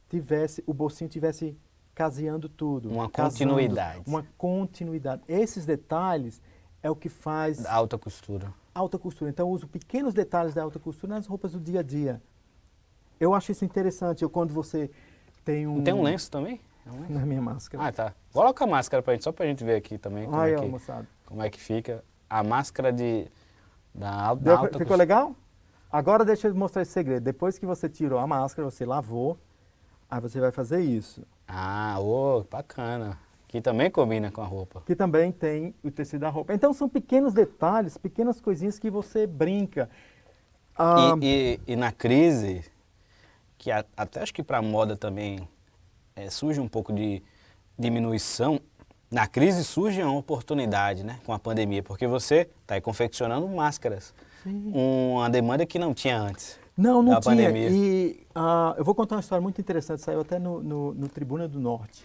[0.09, 1.57] tivesse, o bolsinho tivesse
[1.95, 2.89] caseando tudo.
[2.89, 4.03] Uma casando, continuidade.
[4.05, 5.21] Uma continuidade.
[5.27, 6.41] Esses detalhes
[6.81, 8.53] é o que faz Alta costura.
[8.75, 9.29] alta costura.
[9.31, 12.21] Então, eu uso pequenos detalhes da alta costura nas roupas do dia a dia.
[13.20, 14.22] Eu acho isso interessante.
[14.24, 14.89] Eu, quando você
[15.45, 15.84] tem um...
[15.84, 16.59] Tem um lenço também?
[16.86, 17.14] É?
[17.14, 17.86] Na minha máscara.
[17.88, 18.14] Ah, tá.
[18.34, 20.66] Coloca a máscara pra gente, só pra gente ver aqui também como, Aí, é, que,
[20.68, 21.07] moçada.
[21.26, 22.03] como é que fica.
[22.30, 23.28] A máscara de,
[23.93, 24.97] da, da Deu alta ficou costura.
[24.97, 25.36] legal?
[25.91, 27.24] Agora deixa eu mostrar esse segredo.
[27.24, 29.38] Depois que você tirou a máscara, você lavou,
[30.09, 31.24] aí você vai fazer isso.
[31.47, 33.18] Ah, ô, bacana.
[33.47, 34.82] Que também combina com a roupa.
[34.86, 36.53] Que também tem o tecido da roupa.
[36.53, 39.89] Então são pequenos detalhes, pequenas coisinhas que você brinca.
[40.76, 42.66] Ah, E, e- e na crise,
[43.64, 45.47] que a- até acho que para moda também
[46.18, 47.24] eh, surge um pouco de
[47.80, 48.59] diminuição,
[49.09, 54.14] na crise surge uma oportunidade, né, com a pandemia, porque você está aí confeccionando máscaras,
[54.45, 56.59] uma demanda que não tinha antes.
[56.76, 57.36] Não, não tinha.
[57.36, 57.70] pandemia.
[57.70, 61.47] E ah, eu vou contar uma história muito interessante, saiu até no, no, no Tribuna
[61.47, 62.03] do Norte.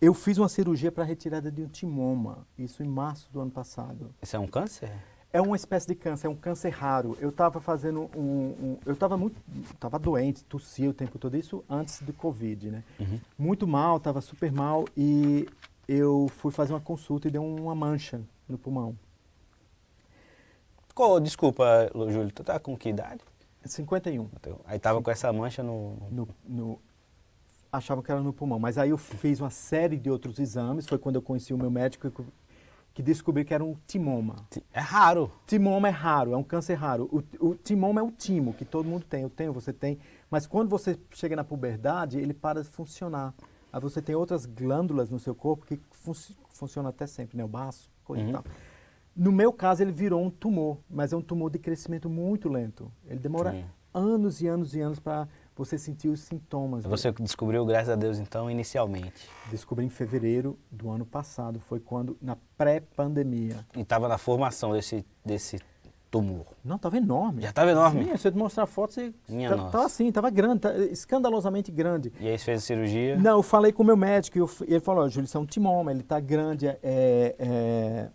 [0.00, 4.12] Eu fiz uma cirurgia para retirada de um timoma, isso em março do ano passado.
[4.20, 4.90] Isso é um câncer?
[5.32, 7.16] É uma espécie de câncer, é um câncer raro.
[7.20, 9.40] Eu estava fazendo um, um- eu estava muito,
[9.72, 12.84] estava doente, tossia o tempo todo, isso antes do Covid, né?
[13.38, 15.48] Muito mal, estava super mal e
[15.88, 18.94] eu fui fazer uma consulta e deu uma mancha no pulmão.
[20.94, 23.20] Qual- desculpa, Júlio, tu tá com que idade?
[23.64, 24.28] 51.
[24.66, 25.96] Aí tava com essa mancha no...
[26.10, 26.78] no, no-
[27.72, 28.58] achavam que era no pulmão.
[28.58, 31.70] Mas aí eu fiz uma série de outros exames, foi quando eu conheci o meu
[31.70, 32.10] médico
[32.94, 34.46] que- descobri que era um timoma.
[34.72, 35.30] É raro.
[35.46, 37.08] Timoma é raro, é um câncer raro.
[37.40, 39.22] O, o timoma é o timo, que todo mundo tem.
[39.22, 39.98] Eu tenho, você tem.
[40.30, 43.34] Mas quando você chega na puberdade, ele para de funcionar.
[43.72, 46.12] Aí você tem outras glândulas no seu corpo que fun
[46.50, 47.44] funcionam até sempre, né?
[47.44, 48.28] O baço, coisa Uhum.
[48.30, 48.44] e tal.
[49.16, 52.90] No meu caso, ele virou um tumor, mas é um tumor de crescimento muito lento.
[53.06, 53.64] Ele demora Sim.
[53.94, 56.82] Anos e anos e anos para você sentir os sintomas.
[56.84, 56.96] dele.
[56.96, 59.28] Você descobriu, graças a Deus, então, inicialmente.
[59.50, 63.66] Descobri em fevereiro do ano passado, foi quando, na pré-pandemia.
[63.76, 65.58] E estava na formação desse, desse
[66.10, 66.46] túmulo?
[66.64, 67.42] Não, estava enorme.
[67.42, 68.04] Já estava enorme?
[68.04, 69.14] Sim, se eu te mostrar a foto, você...
[69.28, 69.72] Minha tá- nossa.
[69.72, 72.12] Tava assim, estava grande, tá- escandalosamente grande.
[72.20, 73.16] E aí você fez a cirurgia?
[73.18, 75.40] Não, eu falei com o meu médico e eu ele falou, ó, Júlio, isso é
[75.40, 78.08] um timoma, ele está grande, é, é-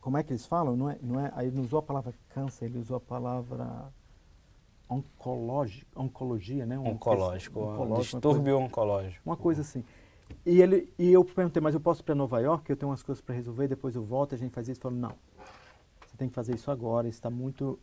[0.00, 0.76] Como é que eles falam?
[0.76, 3.92] Não é, não é, aí ele não usou a palavra câncer, ele usou a palavra
[4.90, 6.78] oncológico, oncologia, né?
[6.78, 9.22] Um- oncológico, oncológico, uma distúrbio oncológico.
[9.24, 9.84] uma coisa assim.
[10.44, 12.68] E, ele, e eu perguntei, mas eu posso ir para Nova York?
[12.68, 14.78] Eu tenho umas coisas para resolver, depois eu volto, a gente faz isso.
[14.78, 15.12] Ele falou, não,
[16.06, 17.78] você tem que fazer isso agora, isso está muito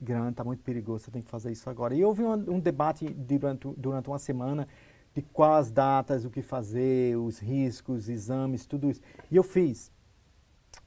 [0.00, 1.94] grande, está muito perigoso, você tem que fazer isso agora.
[1.94, 4.66] E houve um, um debate durante, durante uma semana
[5.14, 9.00] de quais datas, o que fazer, os riscos, exames, tudo isso.
[9.30, 9.92] E eu fiz.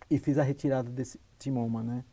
[0.10, 2.04] E fiz a retirada desse timoma, né?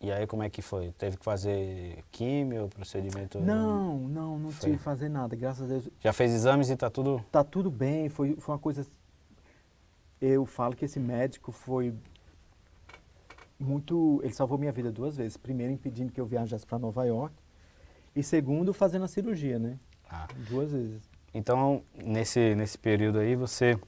[0.00, 0.92] E aí como é que foi?
[0.92, 3.38] Teve que fazer químio, procedimento?
[3.38, 4.60] Não, não, não Foi.
[4.60, 5.90] tive que fazer nada, graças a Deus.
[6.00, 7.22] Já fez exames e tá tudo...
[7.30, 8.86] tá tudo bem, foi, foi uma coisa.
[10.18, 11.94] Eu falo que esse médico foi
[13.58, 14.20] muito.
[14.24, 15.36] Ele salvou minha vida duas vezes.
[15.36, 17.34] Primeiro, impedindo que eu viajasse para Nova York.
[18.16, 19.78] E segundo, fazendo a cirurgia, né?
[20.08, 20.26] Ah.
[20.48, 21.02] Duas vezes.
[21.32, 23.78] Então, nesse, nesse período aí, você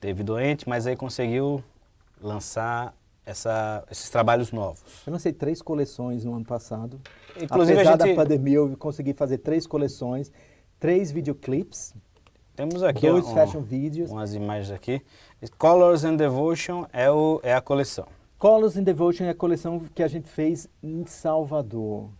[0.00, 1.64] teve doente, mas aí conseguiu
[2.20, 2.94] lançar
[3.26, 4.82] essa, esses trabalhos novos.
[5.06, 7.00] Eu lancei três coleções no ano passado.
[7.40, 10.30] Inclusive, Apesar a gente da pandemia, eu consegui fazer três coleções,
[10.78, 11.94] três videoclips,
[12.56, 14.10] temos aqui dois ó, fashion videos.
[14.10, 15.02] umas imagens aqui.
[15.58, 18.06] Colors and Devotion é, o, é a coleção.
[18.38, 22.10] Colors in Devotion é a coleção que a gente fez em Salvador.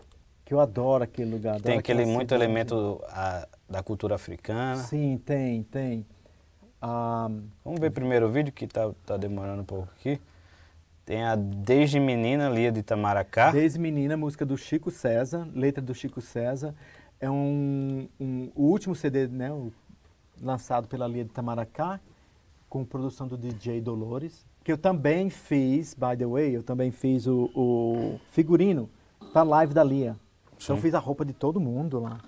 [0.44, 1.50] Que eu adoro aquele lugar.
[1.54, 2.42] adoro Tem aquele muito cidade.
[2.42, 4.76] elemento a, da cultura africana.
[4.82, 6.04] Sim, tem, tem.
[6.82, 7.30] Ah,
[7.64, 10.20] Vamos ver primeiro o vídeo, que tá, tá demorando um pouco aqui.
[11.04, 13.50] Tem a Desde Menina, Lia de Itamaracá.
[13.50, 16.74] Desde Menina, música do Chico César, letra do Chico César.
[17.20, 19.70] É um, um- o último CD né, o-
[20.42, 22.00] lançado pela Lia de Tamaracá,
[22.68, 27.26] com produção do DJ Dolores, que eu também fiz, by the way, eu também fiz
[27.26, 28.88] o, o figurino
[29.32, 30.16] da live da Lia.
[30.60, 32.18] Então fiz a roupa de todo mundo lá.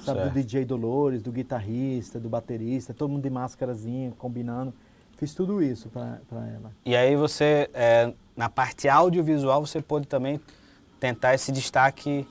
[0.00, 0.34] Sabe, do Certo.
[0.34, 4.72] DJ Dolores, do guitarrista, do baterista, todo mundo de máscarazinha, combinando.
[5.18, 6.70] Fiz tudo isso para ela.
[6.86, 10.40] E aí você, é, na parte audiovisual, você pôde também
[11.00, 12.24] tentar esse destaque,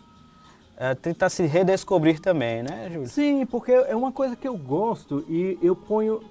[0.77, 3.09] é, tentar se redescobrir também, né, Júlio?
[3.09, 6.21] Sim, porque é uma coisa que eu gosto e eu ponho.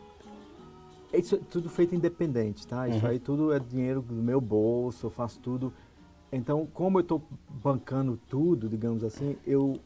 [1.12, 2.88] Isso é tudo feito independente, tá?
[2.88, 3.10] Isso Uhum.
[3.10, 5.74] aí tudo é dinheiro do meu bolso, eu faço tudo.
[6.32, 9.78] Então, como eu estou bancando tudo, digamos assim, eu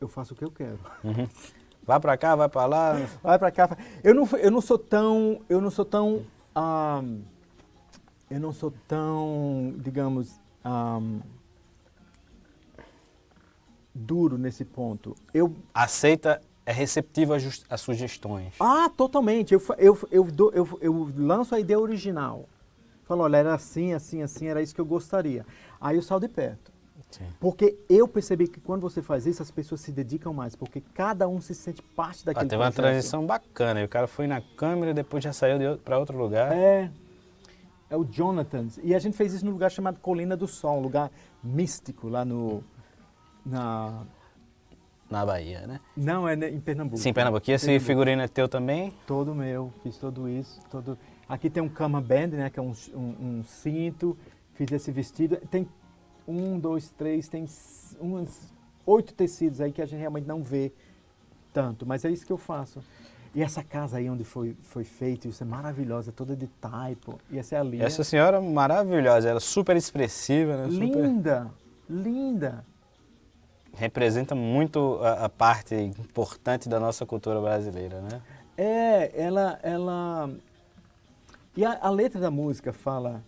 [0.00, 0.80] eu faço o que eu quero.
[1.04, 1.28] Uhum.
[1.84, 2.94] Vai pra cá, vai pra lá.
[3.22, 3.76] Vai pra cá.
[4.04, 6.22] Eu não, eu não sou tão, eu não sou tão,
[6.54, 7.02] ah,
[8.30, 11.00] eu não sou tão, digamos, ah,
[13.94, 15.14] duro nesse ponto.
[15.34, 18.54] Eu Aceita, é receptivo a, jus- a sugestões.
[18.60, 19.52] Ah, totalmente.
[19.52, 22.48] Eu, eu, eu, dou- eu, eu lanço a ideia original.
[23.04, 25.44] Falo, olha, era assim, assim, assim, era isso que eu gostaria.
[25.80, 26.71] Aí eu saio de perto.
[27.16, 27.24] Sim.
[27.40, 31.28] Porque eu percebi que quando você faz isso, as pessoas se dedicam mais, porque cada
[31.28, 32.92] um se sente parte Ah, daquele teve uma projeto.
[32.92, 33.80] transição bacana.
[33.80, 36.52] E o cara foi na câmera e depois já saiu para outro lugar.
[36.52, 36.90] É,
[37.90, 38.66] é o Jonathan.
[38.82, 41.10] E a gente fez isso num lugar chamado Colina do Sol, um lugar
[41.42, 42.62] místico lá no...
[43.44, 44.04] Na,
[45.10, 45.80] Na Bahia, né?
[45.96, 46.96] não, é em Pernambuco.
[46.96, 47.50] Sim, Pernambuco.
[47.50, 47.86] E esse Pernambuco.
[47.86, 48.92] figurino é teu também?
[49.06, 50.60] Todo meu, fiz tudo isso.
[50.70, 50.96] Todo...
[51.28, 54.16] Aqui tem um cama band, né, que é um, um, um cinto.
[54.54, 55.36] Fiz esse vestido.
[55.50, 55.66] Tem
[56.26, 58.52] um, dois, três, tem s- uns
[58.86, 60.72] oito tecidos aí que a gente realmente não vê
[61.52, 62.80] tanto, mas é isso que eu faço.
[63.34, 67.18] E essa casa aí onde foi, foi feito, isso é maravilhosa, toda de taipo.
[67.30, 67.84] E essa é a Lia.
[67.84, 70.70] Essa senhora maravilhosa, ela é super expressiva, né?
[70.70, 71.50] Super- Linda,
[71.88, 72.64] linda.
[73.74, 78.20] representa muito a, a parte importante da nossa cultura brasileira, né?
[78.56, 80.30] É, ela, ela...
[81.56, 83.22] E a, a letra da música fala,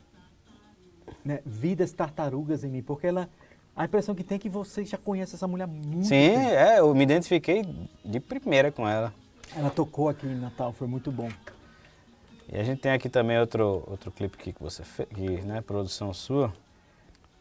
[1.25, 3.29] né, vidas tartarugas em mim, porque ela...
[3.77, 6.39] A impressão que tem é que você já conhece essa mulher muito Sim, tempo.
[6.39, 7.65] é, eu me identifiquei
[8.05, 9.13] de primeira com ela.
[9.57, 11.29] Ela tocou aqui em Natal, foi muito bom.
[12.53, 16.15] E a gente tem aqui também outro, outro clipe que você fez, que, né, produção
[16.15, 16.53] sua.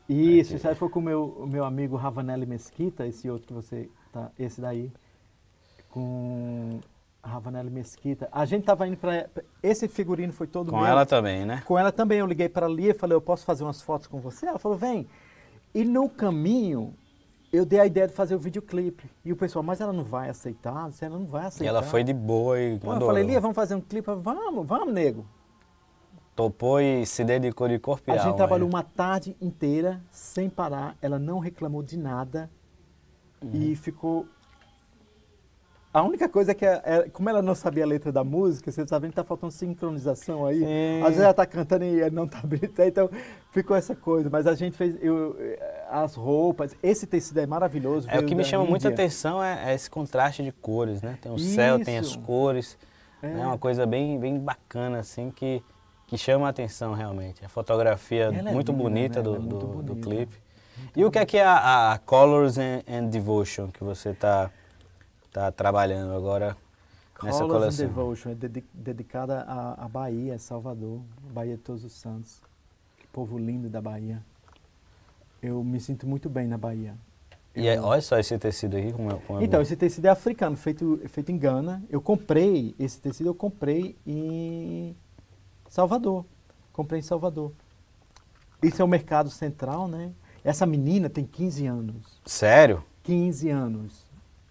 [0.10, 3.54] Isso, isso aí foi com o meu, o meu amigo Ravanelli Mesquita, esse outro que
[3.54, 4.92] você tá, esse daí,
[5.90, 6.80] com
[7.24, 8.28] Ravanelli Mesquita.
[8.32, 9.28] A gente tava indo para
[9.62, 10.86] esse figurino foi todo Com meu.
[10.86, 11.64] ela também, né?
[11.66, 14.08] Com ela também, eu liguei para a Lia e falei, eu posso fazer umas fotos
[14.08, 14.46] com você?
[14.46, 15.08] Ela falou, vem.
[15.74, 16.94] E no caminho,
[17.52, 19.10] eu dei a ideia de fazer o videoclipe.
[19.24, 20.90] E o pessoal, mas ela não vai aceitar?
[21.02, 21.70] Ela não vai E aceitar.
[21.70, 23.08] ela foi de boa e Pô, Eu mandou.
[23.08, 24.10] falei, Lia, vamos fazer um clipe?
[24.10, 25.26] Ela, Vamos, vamos, nego.
[26.36, 28.26] Topou e se dedicou de corpo e A alma.
[28.26, 28.74] gente trabalhou aí.
[28.74, 30.98] uma tarde inteira, sem parar.
[31.02, 32.50] Ela não reclamou de nada.
[33.42, 33.52] Uhum.
[33.54, 34.26] E ficou
[35.94, 38.72] A única coisa é que, é, é- como ela não sabia a letra da música,
[38.72, 40.60] você tá vendo que tá faltando sincronização aí.
[40.60, 41.02] Sim.
[41.02, 43.10] Às vezes ela tá cantando e não tá abrindo, então
[43.52, 44.28] ficou essa coisa.
[44.28, 45.36] Mas a gente fez eu,
[45.92, 48.08] as roupas, esse tecido é maravilhoso.
[48.10, 51.16] É o que me chama muita atenção é, é esse contraste de cores, né?
[51.22, 52.20] Tem o céu, tem as Isso.
[52.20, 52.76] cores.
[53.22, 53.46] É É.
[53.46, 55.62] uma coisa bem, bem bacana, assim, que,
[56.08, 57.46] que chama a atenção realmente.
[57.46, 59.24] A fotografia é muito bonita né?
[59.24, 60.10] do, é muito do, do bonita.
[60.10, 60.38] clipe.
[60.96, 64.50] E o que é que é a, a Colors and, and Devotion que você está
[65.34, 66.56] tá trabalhando agora
[67.24, 67.88] nessa and coleção?
[67.88, 71.02] Devotion é dedi- dedicada à, à Bahia, Salvador,
[71.34, 72.40] Bahia de Todos os Santos.
[72.98, 74.24] Que povo lindo da Bahia.
[75.42, 76.96] Eu me sinto muito bem na Bahia.
[77.56, 79.62] E é- olha só esse tecido aqui, como é, como é Então, bom.
[79.64, 81.84] esse tecido é africano, feito, feito em Gana.
[81.90, 84.96] Eu comprei, esse tecido eu comprei em
[85.70, 86.26] Salvador.
[86.72, 87.52] Comprei em Salvador.
[88.62, 90.12] Isso é o mercado central, né?
[90.44, 92.20] Essa menina tem 15 anos.
[92.26, 92.84] Sério?
[93.04, 94.03] 15 anos.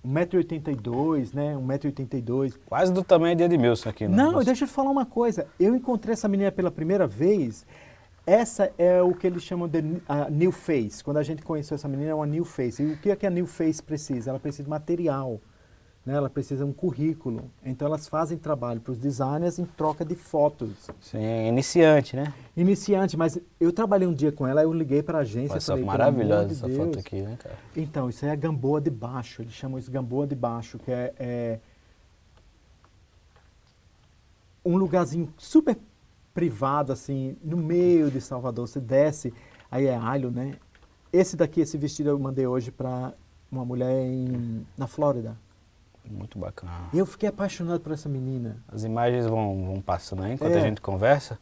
[0.07, 1.55] 1,82m, né?
[1.57, 2.55] 1,82m.
[2.67, 4.07] Quase do tamanho de Edmilson aqui.
[4.09, 5.47] no Não, nosso- deixa eu te falar uma coisa.
[5.59, 7.65] Eu encontrei essa menina pela primeira vez.
[8.27, 9.79] Essa é o que eles chamam de
[10.09, 11.03] a new face.
[11.03, 12.83] Quando a gente conheceu essa menina, é uma new face.
[12.83, 14.31] E o que é que a new face precisa?
[14.31, 15.41] Ela precisa de material.
[16.05, 16.15] Né?
[16.15, 17.51] Ela precisa de um currículo.
[17.65, 20.91] Então elas fazem trabalho para os designers em troca de fotos.
[21.01, 22.33] Sim, é iniciante, né?
[22.57, 25.85] Iniciante, mas eu trabalhei um dia com ela, eu liguei para a agência e falei,
[25.85, 27.57] "Pelo maravilhosa de essa Deus, foto aqui, né, cara?
[27.77, 31.15] então, isso aí é gamboa de baixo, eles chamam isso gamboa de baixo, que é,
[31.19, 31.59] é
[34.65, 35.77] um lugarzinho super
[36.35, 38.67] privado, assim, no meio de Salvador.
[38.67, 39.33] Você desce,
[39.71, 40.55] aí é alho, né?
[41.13, 43.13] Esse daqui, esse vestido eu mandei hoje para
[43.51, 45.37] uma mulher em, na Flórida.
[46.11, 46.73] Muito bacana.
[46.93, 48.57] E eu fiquei apaixonado por essa menina.
[48.69, 50.59] As imagens vão, vão passando aí enquanto É.
[50.59, 51.39] a gente conversa.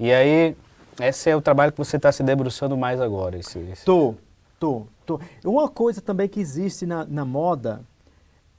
[0.00, 0.56] E aí,
[1.00, 3.36] esse é o trabalho que você está se debruçando mais agora.
[3.38, 4.14] Esse, esse- Tô,
[4.58, 5.20] tô, tô.
[5.44, 7.82] Uma coisa também que existe na, na moda,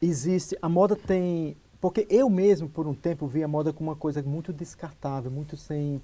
[0.02, 3.96] existe, a moda tem, porque eu mesmo por um tempo vi a moda como uma
[3.96, 6.02] coisa muito descartável, muito sem...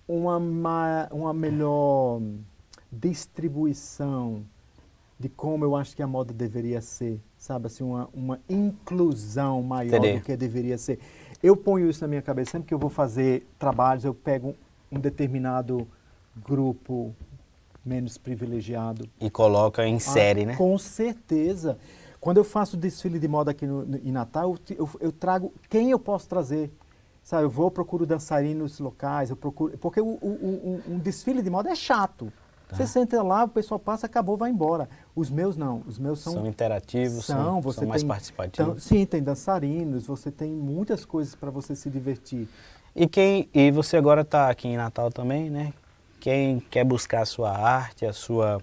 [0.08, 2.22] uma, ma- uma melhor
[2.92, 4.44] distribuição
[5.20, 7.68] de como eu acho que a moda deveria ser, sabe?
[7.68, 10.20] Assim, uma, uma inclusão maior Entendi.
[10.20, 10.98] do que deveria ser.
[11.44, 14.56] Eu ponho isso na minha cabeça, sempre que eu vou fazer trabalhos, eu pego
[14.92, 15.86] um determinado
[16.46, 17.14] grupo
[17.86, 20.56] menos privilegiado E coloca em série, ah, né?
[20.56, 21.78] Com certeza.
[22.20, 25.54] Quando eu faço desfile de moda aqui no, no- em Natal, eu eu, eu trago
[25.70, 26.72] quem eu posso trazer.
[27.24, 29.78] Sabe, eu vou, eu procuro dançarinos locais, eu procuro.
[29.78, 32.32] Porque o, o- o- um desfile de moda é chato.
[32.70, 32.76] Tá.
[32.78, 34.88] Você senta lá, o pessoal passa, acabou, vai embora.
[35.16, 35.82] Os meus não.
[35.88, 36.34] Os meus são.
[36.34, 38.70] São interativos, são, você são mais tem- participativos.
[38.70, 42.48] então, sim, tem dançarinos, você tem muitas coisas para você se divertir.
[42.96, 45.74] E quem e você agora está aqui em Natal também, né?
[46.20, 48.62] Quem quer buscar a sua arte, a sua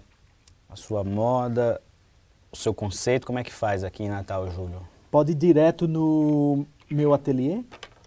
[0.69, 1.81] a sua moda,
[2.53, 4.83] o seu conceito, como é que faz aqui em Natal, Júlio?
[5.11, 7.65] Pode ir direto no meu ateliê,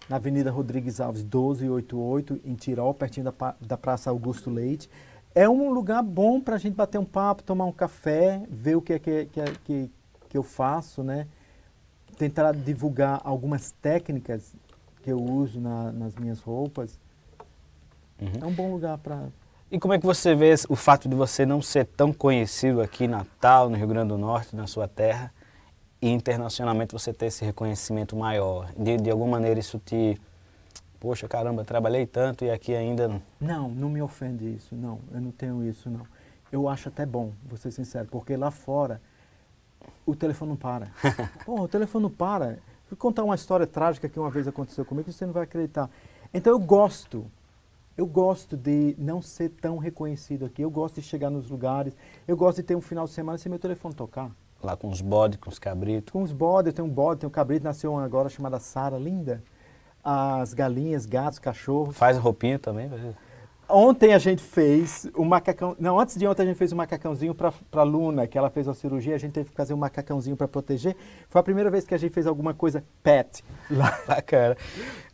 [0.08, 4.88] na Avenida Rodrigues Alves 1288, em Tirol, pertinho da, da Praça Augusto Leite.
[5.34, 8.82] É um lugar bom para a gente bater um papo, tomar um café, ver o
[8.82, 9.90] que é que, que, é- que,
[10.28, 11.26] que eu faço, né?
[12.18, 14.52] Tentar divulgar algumas técnicas
[15.02, 16.98] que eu uso na- nas minhas roupas.
[18.40, 19.28] É um bom lugar para...
[19.70, 23.04] E como é que você vê o fato de você não ser tão conhecido aqui
[23.04, 25.32] em Natal, no Rio Grande do Norte, na sua terra,
[26.02, 28.68] e internacionalmente você ter esse reconhecimento maior?
[28.76, 30.20] De, de alguma maneira isso te...
[31.00, 33.08] Poxa, caramba, trabalhei tanto e aqui ainda...
[33.08, 35.00] não- Não, não me ofende isso, não.
[35.10, 36.06] Eu não tenho isso, não.
[36.52, 39.00] Eu acho até bom, vou ser sincero, porque lá fora
[40.04, 40.88] o telefone não para.
[41.46, 42.58] Pô, o telefone não para.
[42.90, 45.88] Vou contar uma história trágica que uma vez aconteceu comigo que você não vai acreditar.
[46.34, 47.24] Então eu gosto,
[47.96, 50.60] eu gosto de não ser tão reconhecido aqui.
[50.60, 51.96] Eu gosto de chegar nos lugares,
[52.28, 54.30] eu gosto de ter um final de semana sem meu telefone tocar.
[54.62, 56.12] Lá com os bodes, com os cabritos.
[56.12, 58.98] Com os bodes, eu tenho um bode, tenho um cabrito, nasceu uma agora chamada Sara,
[58.98, 59.42] linda.
[60.02, 61.96] As galinhas, gatos, cachorros.
[61.96, 63.14] Faz roupinha também, velho.
[63.72, 65.76] Ontem a gente fez um macacão.
[65.78, 68.66] Não, antes de ontem a gente fez um macacãozinho para a Luna, que ela fez
[68.66, 70.96] a cirurgia, a gente teve que fazer um macacãozinho para proteger.
[71.28, 73.96] Foi a primeira vez que a gente fez alguma coisa pet lá.
[74.06, 74.56] Bacana.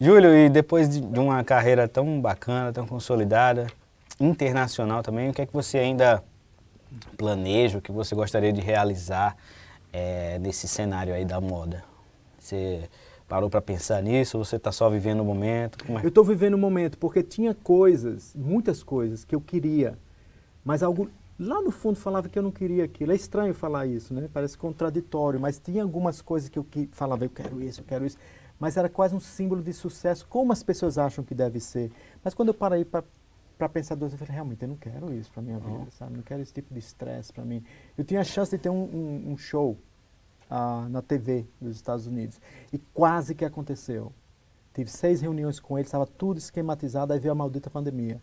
[0.00, 3.66] Júlio, e depois de, de uma carreira tão bacana, tão consolidada,
[4.18, 6.22] internacional também, o que é que você ainda
[7.16, 9.36] planeja, o que você gostaria de realizar
[9.92, 11.84] é, nesse cenário aí da moda?
[12.38, 12.88] Você
[13.28, 15.84] parou para pensar nisso você está só vivendo o momento?
[15.88, 16.04] É?
[16.04, 19.98] Eu estou vivendo o momento porque tinha coisas, muitas coisas que eu queria,
[20.64, 21.08] mas algo
[21.38, 23.12] lá no fundo falava que eu não queria aquilo.
[23.12, 24.28] É estranho falar isso, né?
[24.32, 28.06] Parece contraditório, mas tinha algumas coisas que eu que, falava, eu quero isso, eu quero
[28.06, 28.18] isso.
[28.58, 31.92] Mas era quase um símbolo de sucesso, como as pessoas acham que deve ser.
[32.24, 35.30] Mas quando eu parei para pensar duas vezes, eu falei, realmente, eu não quero isso
[35.30, 36.16] para minha vida, sabe?
[36.16, 37.62] Não quero esse tipo de estresse para mim.
[37.98, 39.76] Eu tinha a chance de ter um, um, um show
[40.50, 42.40] ah, na TV dos Estados Unidos
[42.72, 44.12] e quase que aconteceu.
[44.74, 48.20] Tive seis reuniões com ele, estava tudo esquematizado, aí veio a maldita pandemia.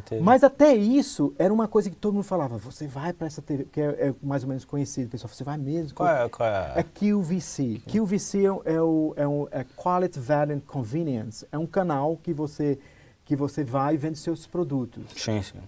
[0.00, 0.20] Teve...
[0.20, 3.66] Mas até isso era uma coisa que todo mundo falava, você vai para essa TV,
[3.66, 5.94] que é, é, mais ou menos conhecido, pessoal, você vai mesmo?
[5.94, 6.28] Qual é?
[6.28, 6.72] Qual é?
[6.76, 7.82] é QVC.
[7.88, 11.46] QVC é, é, o, é, o, é Quality, Value and Convenience.
[11.52, 12.80] É um canal que você,
[13.24, 15.04] que você vai e vende seus produtos.
[15.16, 15.58] Sim, sim.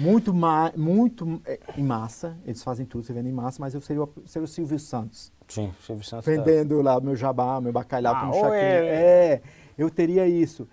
[0.00, 3.82] Muito, ma muito é, em massa, eles fazem tudo, você vende em massa, mas eu
[3.82, 5.30] seria o, seria o Silvio Santos.
[5.46, 6.24] Sim, Silvio Santos.
[6.24, 6.30] Tá.
[6.30, 6.82] Vendendo tá...
[6.82, 9.42] lá meu jabá, meu bacalhau ah, com um É,
[9.76, 10.66] eu teria isso.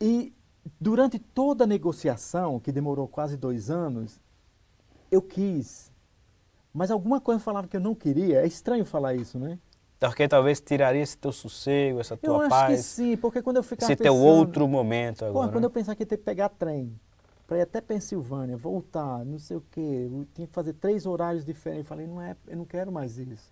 [0.00, 0.32] E
[0.80, 4.20] durante toda a negociação, que demorou quase dois anos,
[5.10, 5.90] eu quis.
[6.72, 8.42] Mas alguma coisa falava que eu não queria.
[8.42, 9.58] É estranho falar isso, né?
[9.98, 12.52] Porque talvez tiraria esse teu sossego, essa tua eu paz.
[12.52, 15.48] Eu acho que sim, porque quando eu ficava Esse teu outro momento agora.
[15.48, 16.94] Pô, quando eu pensava que ia ter que pegar trem
[17.48, 21.86] para ir até Pensilvânia, voltar, não sei o quê, tinha que fazer três horários diferentes.
[21.86, 23.50] Eu falei, não é, eu não quero mais isso.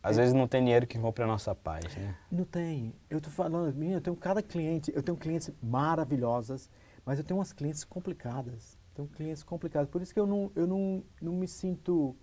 [0.00, 2.16] Às vezes não tem dinheiro que compre a nossa paz, né?
[2.30, 2.94] Não tem.
[3.10, 6.70] Eu tô falando, eu tenho cada cliente, eu tenho clientes maravilhosas,
[7.04, 8.78] mas eu tenho umas clientes complicadas.
[8.94, 9.90] Tenho clientes complicados.
[9.90, 12.14] Por isso que eu não, eu não, não me sinto.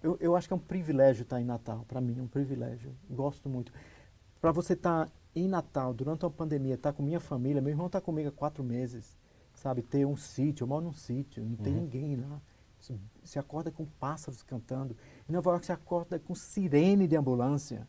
[0.00, 2.94] Eu, eu acho que é um privilégio estar em Natal, para mim, é um privilégio.
[3.10, 3.72] Gosto muito.
[4.40, 8.00] Para você estar em Natal, durante uma pandemia, estar com minha família, meu irmão está
[8.00, 9.16] comigo há quatro meses,
[9.62, 9.82] sabe?
[9.82, 11.82] Ter um sítio, eu moro num sítio, não tem uhum.
[11.82, 12.40] ninguém lá.
[13.22, 14.96] Você acorda com pássaros cantando.
[15.28, 17.86] Em Nova York você acorda com sirene de ambulância.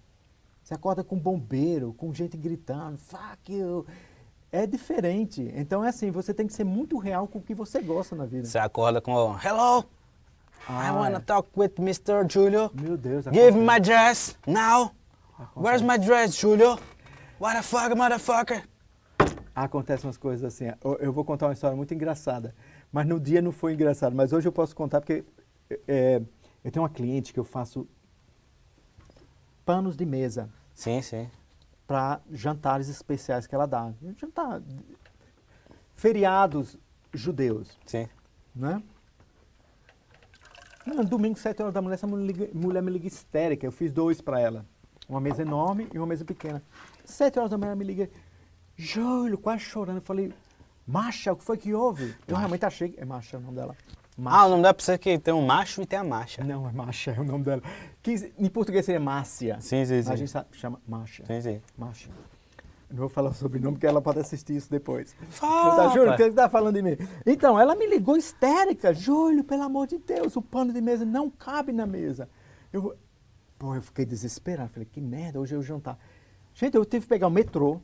[0.64, 3.86] Você acorda com bombeiro, com gente gritando, fuck you.
[4.52, 5.52] É diferente.
[5.56, 8.26] Então é assim, você tem que ser muito real com o que você gosta na
[8.26, 8.48] vida.
[8.48, 9.12] Você acorda com
[9.44, 9.84] hello,
[10.68, 11.22] ah, I wanna é.
[11.22, 12.26] talk with Mr.
[12.30, 12.72] Julio.
[12.74, 13.26] Meu Deus.
[13.26, 14.94] Give me my dress now.
[15.38, 15.60] Acontece.
[15.60, 16.78] Where's my dress, Julio?
[17.40, 18.64] What the fuck, motherfucker?
[19.56, 20.66] Acontecem umas coisas assim.
[21.00, 22.56] Eu vou contar uma história muito engraçada.
[22.92, 24.16] Mas no dia não foi engraçado.
[24.16, 25.24] Mas hoje eu posso contar porque
[25.88, 26.22] é,
[26.64, 27.88] eu tenho uma cliente que eu faço
[29.66, 30.50] panos de mesa.
[30.74, 31.30] Sim, sim.
[31.86, 33.94] Para jantares especiais que ela dá.
[34.18, 34.62] Jantar.
[35.96, 36.78] Feriados
[37.14, 37.78] judeus.
[37.86, 38.08] Sim.
[38.56, 38.82] Né?
[40.86, 43.66] No domingo, sete horas da manhã, essa mulher, mulher me liga histérica.
[43.66, 44.66] Eu fiz dois para ela.
[45.08, 46.62] Uma mesa enorme e uma mesa pequena.
[47.06, 48.10] Sete horas da manhã, ela me liga.
[48.76, 49.98] Júlio, quase chorando.
[49.98, 50.34] Eu falei,
[50.86, 52.16] Macha, o que foi que houve?
[52.28, 53.00] Eu realmente achei que.
[53.00, 53.76] É Macha o nome dela.
[54.18, 54.38] Macha.
[54.38, 56.44] Ah, o nome dela precisa que tem um macho e tem a Macha.
[56.44, 57.64] Não, é Macha, é o nome dela.
[58.02, 59.58] Que, em português seria Márcia.
[59.60, 60.12] Sim, sim, sim.
[60.12, 61.26] A gente chama Macha.
[61.26, 61.62] Sim, sim.
[61.78, 62.10] Macha.
[62.92, 65.16] Não vou falar sobre o nome, porque ela pode assistir isso depois.
[65.32, 65.76] Fala!
[65.76, 66.96] Tá, Júlio, o que você está falando de mim?
[67.26, 68.94] Então, ela me ligou histérica.
[68.94, 72.30] Júlio, pelo amor de Deus, o pano de mesa não cabe na mesa.
[72.72, 72.96] Eu,
[73.58, 74.70] pô, eu fiquei desesperado.
[74.70, 75.98] Falei, que merda, hoje é o jantar.
[76.54, 77.82] Gente, eu tive que pegar o metrô,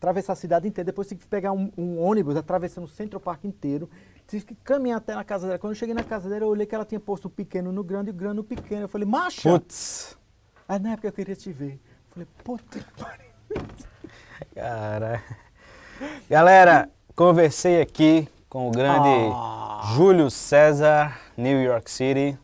[0.00, 3.46] atravessar a cidade inteira, depois tive que pegar um, um ônibus atravessando o Centro Parque
[3.46, 3.88] inteiro,
[4.26, 5.58] tive que caminhar até na casa dela.
[5.58, 7.84] Quando eu cheguei na casa dela, eu olhei que ela tinha posto o pequeno no
[7.84, 8.82] grande e o grande no pequeno.
[8.82, 9.48] Eu falei, macha!
[9.48, 10.16] Putz!
[10.66, 11.74] Aí na época eu queria te ver.
[11.74, 13.30] Eu falei, puta que pariu.
[14.54, 15.22] Cara.
[16.30, 19.82] Galera, conversei aqui com o grande ah.
[19.94, 22.38] Júlio César, New York City.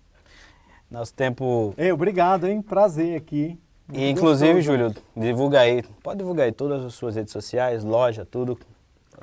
[0.91, 1.73] Nosso tempo.
[1.79, 2.61] Ei, obrigado, hein?
[2.61, 3.59] Prazer aqui.
[3.93, 8.59] E, inclusive, Júlio, divulga aí, pode divulgar aí todas as suas redes sociais, loja, tudo.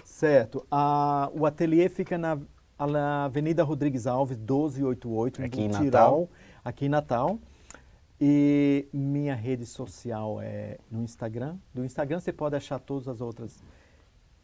[0.05, 0.65] Certo.
[0.71, 2.39] A, o ateliê fica na,
[2.79, 6.29] na Avenida Rodrigues Alves, 1288, aqui em Tiral, Natal.
[6.63, 7.37] aqui em Natal.
[8.21, 11.57] E minha rede social é no Instagram.
[11.73, 13.61] Do Instagram você pode achar todas as outras.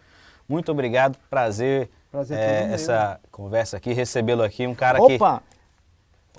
[0.47, 1.89] Muito obrigado, prazer.
[2.09, 5.09] Prazer é, essa conversa aqui, recebê-lo aqui, um cara Opa!
[5.09, 5.15] que.
[5.15, 5.43] Opa!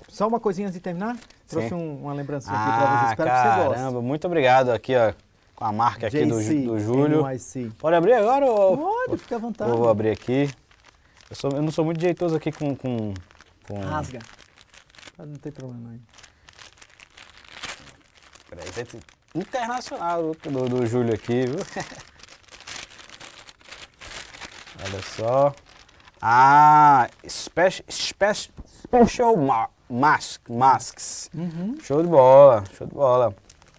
[0.09, 1.15] Só uma coisinha antes de terminar?
[1.47, 3.05] Trouxe um, uma lembrancinha aqui para você.
[3.11, 4.01] Espero caramba, que você goste.
[4.03, 5.13] muito obrigado aqui, ó,
[5.55, 7.23] com a marca aqui do, do Júlio.
[7.27, 7.69] NYC.
[7.77, 8.47] Pode abrir agora?
[8.47, 8.77] Ou...
[8.77, 9.71] Pode, fica à vontade.
[9.71, 10.49] Vou abrir aqui.
[11.29, 12.75] Eu, sou, eu não sou muito jeitoso aqui com.
[12.75, 13.13] com,
[13.67, 13.79] com...
[13.79, 14.19] Rasga.
[15.17, 15.99] Ah, não tem problema aí.
[18.49, 18.99] Presente
[19.33, 21.59] internacional do, do Júlio aqui, viu?
[24.85, 25.53] Olha só.
[26.21, 28.51] Ah, speci speci
[28.85, 31.29] Special ma mask, Masks.
[31.33, 31.75] Uhum.
[31.81, 33.35] Show de bola, show de bola.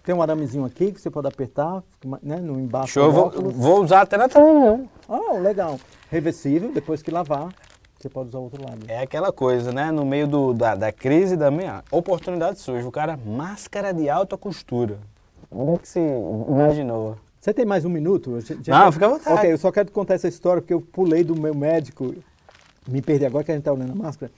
[0.07, 1.83] Tem um aramezinho aqui que você pode apertar,
[2.23, 4.87] né, no embaixo Show, vou, vou usar até na televisão.
[5.05, 5.77] Oh, legal.
[6.09, 7.49] Reversível, depois que lavar,
[7.99, 8.85] você pode usar o outro lado.
[8.87, 9.91] É aquela coisa, né?
[9.91, 12.87] No meio do, da, da crise da minha oportunidade surge.
[12.87, 14.97] O cara, máscara de alta costura.
[15.51, 15.99] Onde é que você
[16.47, 17.17] imaginou?
[17.41, 18.39] Você tem mais um minuto?
[18.39, 19.37] Já- já- Não, fica à vontade.
[19.39, 22.15] Ok, eu só quero te contar essa história porque eu pulei do meu médico,
[22.87, 24.31] me perdi agora que a gente está olhando a máscara.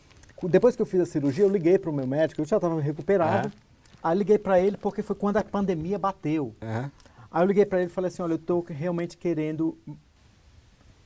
[0.46, 2.82] Depois que eu fiz a cirurgia, eu liguei para o meu médico, eu já estava
[2.82, 3.50] recuperado.
[3.50, 3.69] É.
[4.02, 6.56] Aí liguei para ele porque foi quando a pandemia bateu.
[6.62, 6.92] Aham.
[7.32, 9.78] Aí eu liguei para ele e falei assim, olha, eu estou realmente querendo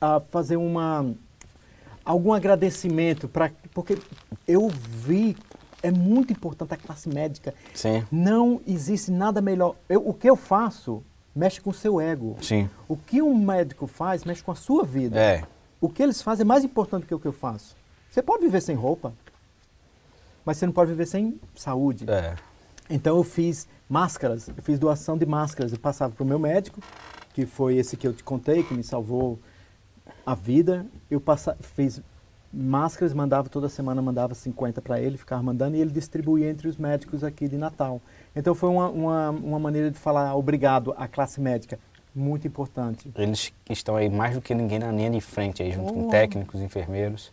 [0.00, 1.14] ah, fazer uma
[2.04, 3.98] algum agradecimento para porque
[4.46, 5.36] eu vi
[5.82, 7.52] é muito importante a classe médica.
[7.74, 8.04] Sim.
[8.10, 9.74] Não existe nada melhor.
[9.86, 11.02] Eu- o que eu faço
[11.36, 12.36] mexe com o seu ego.
[12.40, 12.70] Sim.
[12.88, 15.18] O que um médico faz mexe com a sua vida.
[15.20, 15.44] É.
[15.80, 17.76] O que eles fazem é mais importante que o que eu faço.
[18.10, 19.12] Você pode viver sem roupa,
[20.44, 22.06] mas você não pode viver sem saúde.
[22.08, 22.34] É.
[22.90, 25.72] Então eu fiz máscaras, eu fiz doação de máscaras.
[25.72, 26.80] Eu passava para o meu médico,
[27.32, 29.38] que foi esse que eu te contei, que me salvou
[30.26, 30.84] a vida.
[31.10, 32.00] Eu passa, fiz
[32.52, 36.76] máscaras, mandava toda semana, mandava 50 para ele, ficava mandando, e ele distribuía entre os
[36.76, 38.00] médicos aqui de Natal.
[38.36, 41.78] Então foi uma, uma, uma maneira de falar obrigado à classe médica,
[42.14, 43.10] muito importante.
[43.16, 46.10] Eles estão aí mais do que ninguém na linha de frente aí, junto com Oh.
[46.10, 47.32] técnicos, enfermeiros.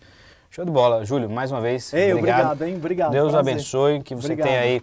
[0.50, 1.06] Show de bola.
[1.06, 2.40] Júlio, mais uma vez, Ei, obrigado.
[2.54, 2.76] obrigado, hein?
[2.78, 3.12] Obrigado.
[3.12, 3.54] Deus prazer.
[3.54, 4.48] abençoe, que você Obrigado.
[4.48, 4.82] tenha aí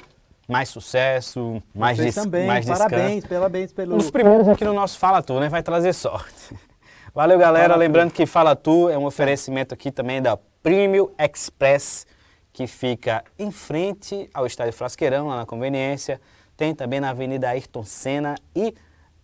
[0.48, 3.94] mais sucesso, mais, Vocês também, mais parabéns, parabéns pelo...
[3.94, 5.50] Um dos primeiros aqui no nosso Fala Tu, né?
[5.50, 6.56] Vai trazer sorte.
[7.14, 7.68] Valeu, galera.
[7.68, 7.80] Fala Tu.
[7.80, 12.06] Lembrando que Fala Tu é um oferecimento aqui também da Premium Express,
[12.50, 16.18] que fica em frente ao Estádio Frasqueirão, lá na Conveniência.
[16.56, 18.74] Tem também na Avenida Ayrton Senna e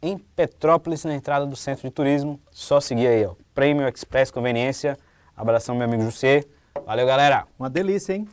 [0.02, 2.38] em Petrópolis, na entrada do Centro de Turismo.
[2.50, 3.34] Só seguir aí, ó.
[3.54, 4.98] Premium Express Conveniência.
[5.34, 6.44] Abração, meu amigo José.
[6.84, 7.46] Valeu, galera.
[7.58, 8.28] Uma delícia, hein?